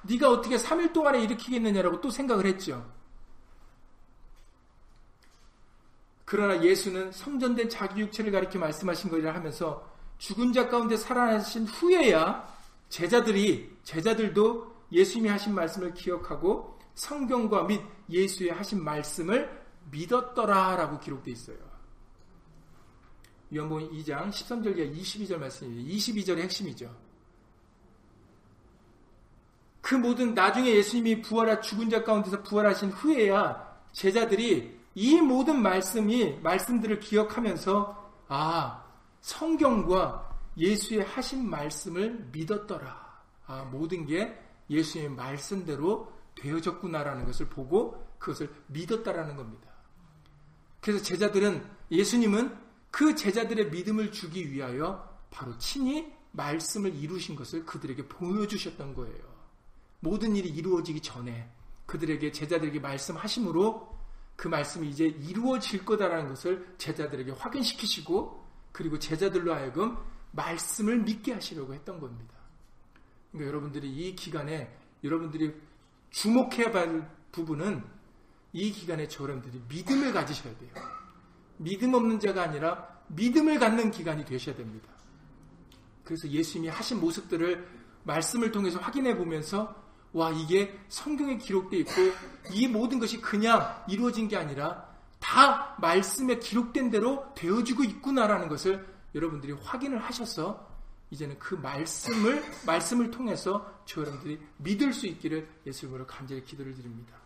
네가 0.03 0.29
어떻게 0.29 0.55
3일 0.55 0.93
동안에 0.93 1.21
일으키겠느냐라고 1.23 2.01
또 2.01 2.09
생각을 2.09 2.45
했죠. 2.45 2.85
그러나 6.25 6.61
예수는 6.61 7.11
성전된 7.11 7.69
자기 7.69 8.01
육체를 8.01 8.31
가리켜 8.31 8.59
말씀하신 8.59 9.09
것이라 9.09 9.33
하면서 9.33 9.89
죽은 10.17 10.51
자 10.51 10.67
가운데 10.67 10.97
살아나신 10.97 11.65
후에야 11.65 12.47
제자들이 12.89 13.77
제자들도 13.83 14.75
예수님이 14.91 15.29
하신 15.29 15.55
말씀을 15.55 15.93
기억하고 15.93 16.77
성경과 16.95 17.63
및 17.63 17.81
예수의 18.09 18.51
하신 18.51 18.83
말씀을 18.83 19.65
믿었더라라고 19.91 20.99
기록되어 20.99 21.31
있어요. 21.31 21.66
요한복음 23.53 23.91
2장 23.91 24.29
13절과 24.29 24.93
22절 24.93 25.37
말씀입니다. 25.37 25.89
22절의 25.89 26.39
핵심이죠. 26.39 26.93
그 29.81 29.95
모든 29.95 30.33
나중에 30.33 30.69
예수님이 30.75 31.21
부활하 31.21 31.61
죽은 31.61 31.89
자 31.89 32.03
가운데서 32.03 32.43
부활하신 32.43 32.89
후에야 32.89 33.77
제자들이 33.93 34.77
이 34.95 35.21
모든 35.21 35.61
말씀이 35.61 36.39
말씀들을 36.41 36.99
기억하면서 36.99 38.11
아 38.27 38.83
성경과 39.21 40.37
예수의 40.57 41.03
하신 41.05 41.49
말씀을 41.49 42.27
믿었더라. 42.33 43.21
아 43.45 43.63
모든 43.71 44.05
게 44.05 44.37
예수의 44.69 45.07
말씀대로 45.09 46.11
되어졌구나라는 46.35 47.25
것을 47.25 47.47
보고 47.47 48.05
그것을 48.19 48.53
믿었다라는 48.67 49.37
겁니다. 49.37 49.69
그래서 50.81 51.01
제자들은 51.01 51.65
예수님은 51.91 52.66
그 52.97 53.13
제자들의 53.13 53.69
믿음을 53.69 54.11
주기 54.11 54.51
위하여 54.51 55.07
바로 55.29 55.55
친히 55.59 56.11
말씀을 56.31 56.95
이루신 56.95 57.35
것을 57.35 57.63
그들에게 57.63 58.07
보여주셨던 58.07 58.95
거예요. 58.95 59.23
모든 59.99 60.35
일이 60.35 60.49
이루어지기 60.49 61.01
전에 61.01 61.47
그들에게 61.85 62.31
제자들에게 62.31 62.79
말씀하심으로 62.79 63.95
그 64.35 64.47
말씀이 64.47 64.89
이제 64.89 65.05
이루어질 65.05 65.85
거다라는 65.85 66.29
것을 66.29 66.73
제자들에게 66.79 67.33
확인시키시고 67.33 68.43
그리고 68.71 68.97
제자들로 68.97 69.53
하여금 69.53 69.95
말씀을 70.31 70.97
믿게 70.97 71.33
하시려고 71.33 71.75
했던 71.75 71.99
겁니다. 71.99 72.33
그러니까 73.31 73.47
여러분들이 73.47 73.93
이 73.95 74.15
기간에 74.15 74.75
여러분들이 75.03 75.53
주목해야 76.09 76.73
할 76.73 77.15
부분은 77.31 77.83
이 78.53 78.71
기간에 78.71 79.07
저여러분들이 79.07 79.61
믿음을 79.69 80.11
가지셔야 80.13 80.57
돼요. 80.57 80.96
믿음 81.57 81.93
없는 81.93 82.19
자가 82.19 82.43
아니라 82.43 82.87
믿음을 83.07 83.59
갖는 83.59 83.91
기간이 83.91 84.25
되셔야 84.25 84.55
됩니다. 84.55 84.87
그래서 86.03 86.27
예수님이 86.27 86.69
하신 86.69 86.99
모습들을 86.99 87.67
말씀을 88.03 88.51
통해서 88.51 88.79
확인해 88.79 89.17
보면서 89.17 89.75
와 90.13 90.31
이게 90.31 90.79
성경에 90.87 91.37
기록되어 91.37 91.79
있고 91.81 91.91
이 92.53 92.67
모든 92.67 92.99
것이 92.99 93.19
그냥 93.19 93.83
이루어진 93.87 94.27
게 94.27 94.37
아니라 94.37 94.87
다 95.19 95.75
말씀에 95.79 96.39
기록된 96.39 96.89
대로 96.89 97.25
되어지고 97.35 97.83
있구나라는 97.83 98.47
것을 98.47 98.87
여러분들이 99.13 99.53
확인을 99.53 99.99
하셔서 99.99 100.67
이제는 101.11 101.39
그 101.39 101.55
말씀을 101.55 102.43
말씀을 102.65 103.11
통해서 103.11 103.81
저 103.85 104.01
여러분들이 104.01 104.39
믿을 104.57 104.93
수 104.93 105.07
있기를 105.07 105.47
예수님으로 105.65 106.05
간절히 106.05 106.43
기도를 106.43 106.73
드립니다. 106.73 107.17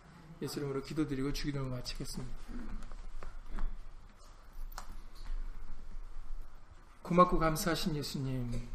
예수님으로 0.42 0.82
기도드리고 0.82 1.34
주기도를 1.34 1.70
마치겠습니다. 1.70 2.34
고맙고 7.12 7.40
감사하신 7.40 7.98
예수님. 7.98 8.70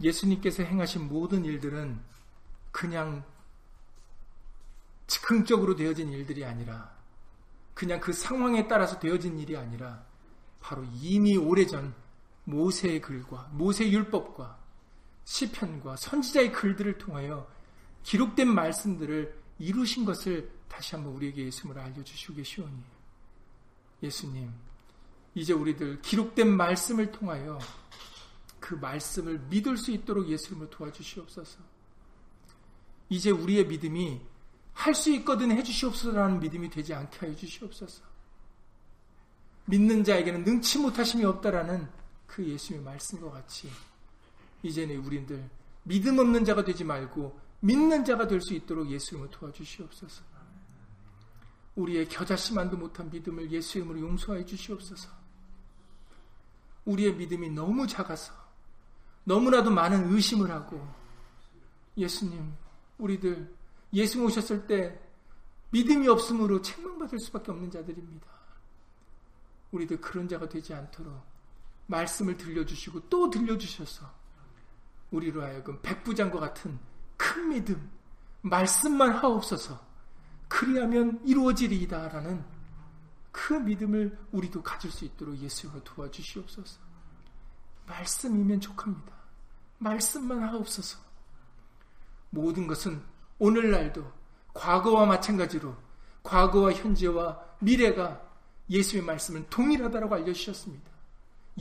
예수님께서 0.00 0.62
행하신 0.62 1.06
모든 1.06 1.44
일들은 1.44 2.00
그냥 2.72 3.22
즉흥적으로 5.06 5.76
되어진 5.76 6.10
일들이 6.10 6.46
아니라 6.46 6.90
그냥 7.74 8.00
그 8.00 8.14
상황에 8.14 8.66
따라서 8.68 8.98
되어진 8.98 9.38
일이 9.38 9.54
아니라 9.54 10.02
바로 10.60 10.82
이미 10.94 11.36
오래전 11.36 11.94
모세의 12.44 13.02
글과 13.02 13.50
모세 13.52 13.90
율법과 13.90 14.58
시편과 15.24 15.96
선지자의 15.96 16.52
글들을 16.52 16.96
통하여 16.96 17.46
기록된 18.02 18.48
말씀들을 18.48 19.38
이루신 19.58 20.06
것을 20.06 20.50
다시 20.68 20.94
한번 20.94 21.12
우리에게 21.14 21.44
예수님을 21.44 21.78
알려주시고 21.82 22.34
계시오니 22.34 22.82
예수님 24.02 24.50
이제 25.38 25.52
우리들 25.52 26.02
기록된 26.02 26.48
말씀을 26.56 27.12
통하여 27.12 27.60
그 28.58 28.74
말씀을 28.74 29.38
믿을 29.48 29.76
수 29.76 29.92
있도록 29.92 30.28
예수님을 30.28 30.68
도와주시옵소서. 30.68 31.60
이제 33.08 33.30
우리의 33.30 33.68
믿음이 33.68 34.20
할 34.72 34.94
수 34.94 35.10
있거든 35.12 35.52
해주시옵소서라는 35.52 36.40
믿음이 36.40 36.70
되지 36.70 36.92
않게 36.92 37.18
하여 37.20 37.36
주시옵소서. 37.36 38.02
믿는 39.66 40.02
자에게는 40.02 40.42
능치 40.42 40.78
못하심이 40.80 41.24
없다라는 41.24 41.88
그 42.26 42.44
예수님의 42.44 42.84
말씀과 42.84 43.30
같이 43.30 43.70
이제는 44.64 44.96
우리들 44.98 45.48
믿음 45.84 46.18
없는 46.18 46.44
자가 46.44 46.64
되지 46.64 46.82
말고 46.82 47.38
믿는 47.60 48.04
자가 48.04 48.26
될 48.26 48.40
수 48.40 48.54
있도록 48.54 48.90
예수님을 48.90 49.30
도와주시옵소서. 49.30 50.24
우리의 51.76 52.08
겨자씨만도 52.08 52.76
못한 52.76 53.08
믿음을 53.08 53.52
예수 53.52 53.78
이름으로 53.78 54.00
용서하여 54.00 54.44
주시옵소서. 54.44 55.27
우리의 56.88 57.14
믿음이 57.14 57.50
너무 57.50 57.86
작아서 57.86 58.32
너무나도 59.24 59.70
많은 59.70 60.10
의심을 60.12 60.50
하고 60.50 60.86
예수님, 61.96 62.54
우리들 62.96 63.54
예수 63.92 64.22
오셨을 64.24 64.66
때 64.66 64.98
믿음이 65.70 66.08
없으므로 66.08 66.62
책망받을 66.62 67.18
수밖에 67.20 67.50
없는 67.50 67.70
자들입니다. 67.70 68.26
우리들 69.70 70.00
그런 70.00 70.26
자가 70.26 70.48
되지 70.48 70.72
않도록 70.72 71.20
말씀을 71.86 72.36
들려주시고 72.38 73.08
또 73.10 73.28
들려주셔서 73.28 74.10
우리로 75.10 75.42
하여금 75.42 75.78
백부장과 75.82 76.40
같은 76.40 76.78
큰 77.18 77.48
믿음, 77.50 77.90
말씀만 78.42 79.12
하옵소서. 79.12 79.78
그리하면 80.48 81.20
이루어지리이다라는 81.26 82.57
그 83.38 83.54
믿음을 83.54 84.18
우리도 84.32 84.64
가질 84.64 84.90
수 84.90 85.04
있도록 85.04 85.38
예수님을 85.38 85.84
도와주시옵소서. 85.84 86.80
말씀이면 87.86 88.60
족합니다. 88.60 89.12
말씀만 89.78 90.42
하옵소서. 90.42 90.98
모든 92.30 92.66
것은 92.66 93.00
오늘날도 93.38 94.12
과거와 94.54 95.06
마찬가지로 95.06 95.74
과거와 96.24 96.72
현재와 96.72 97.40
미래가 97.60 98.20
예수의 98.68 99.04
말씀은 99.04 99.48
동일하다라고 99.48 100.16
알려주셨습니다. 100.16 100.90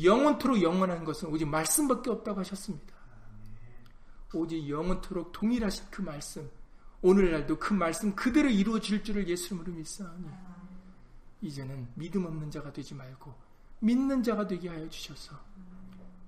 영원토록 0.02 0.62
영원한 0.64 1.06
것은 1.06 1.30
오직 1.30 1.46
말씀밖에 1.46 2.10
없다고 2.10 2.40
하셨습니다. 2.40 2.96
오직 4.34 4.68
영원토록 4.68 5.32
동일하신 5.32 5.86
그 5.92 6.02
말씀, 6.02 6.50
오늘날도 7.04 7.60
그 7.60 7.74
말씀 7.74 8.16
그대로 8.16 8.50
이루어질 8.50 9.04
줄을 9.04 9.28
예수님으로 9.28 9.72
믿사오니 9.74 10.57
이제는 11.42 11.88
믿음 11.96 12.26
없는 12.26 12.50
자가 12.52 12.72
되지 12.74 12.96
말고 12.96 13.34
믿는 13.80 14.24
자가 14.24 14.48
되게 14.48 14.70
하여 14.70 14.90
주셔서 14.90 15.38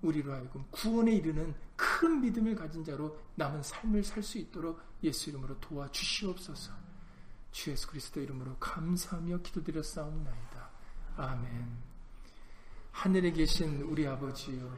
우리로 0.01 0.33
하여금 0.33 0.63
구원에 0.71 1.13
이르는 1.15 1.53
큰 1.75 2.21
믿음을 2.21 2.55
가진 2.55 2.83
자로 2.83 3.17
남은 3.35 3.63
삶을 3.63 4.03
살 4.03 4.23
수 4.23 4.37
있도록 4.37 4.81
예수 5.03 5.29
이름으로 5.29 5.59
도와주시옵소서. 5.59 6.71
주 7.51 7.71
예수 7.71 7.87
그리스도 7.87 8.21
이름으로 8.21 8.55
감사하며 8.57 9.39
기도드렸사옵나이다. 9.39 10.69
아멘. 11.17 11.77
하늘에 12.91 13.31
계신 13.31 13.81
우리 13.81 14.07
아버지여 14.07 14.71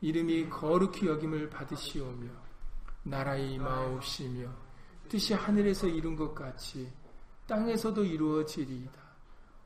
이름이 0.00 0.48
거룩히 0.50 1.06
여김을 1.06 1.50
받으시오며 1.50 2.30
나라의 3.04 3.54
임하옵시며 3.54 4.50
뜻이 5.08 5.34
하늘에서 5.34 5.86
이룬 5.86 6.16
것 6.16 6.34
같이 6.34 6.92
땅에서도 7.46 8.04
이루어지리이다. 8.04 9.07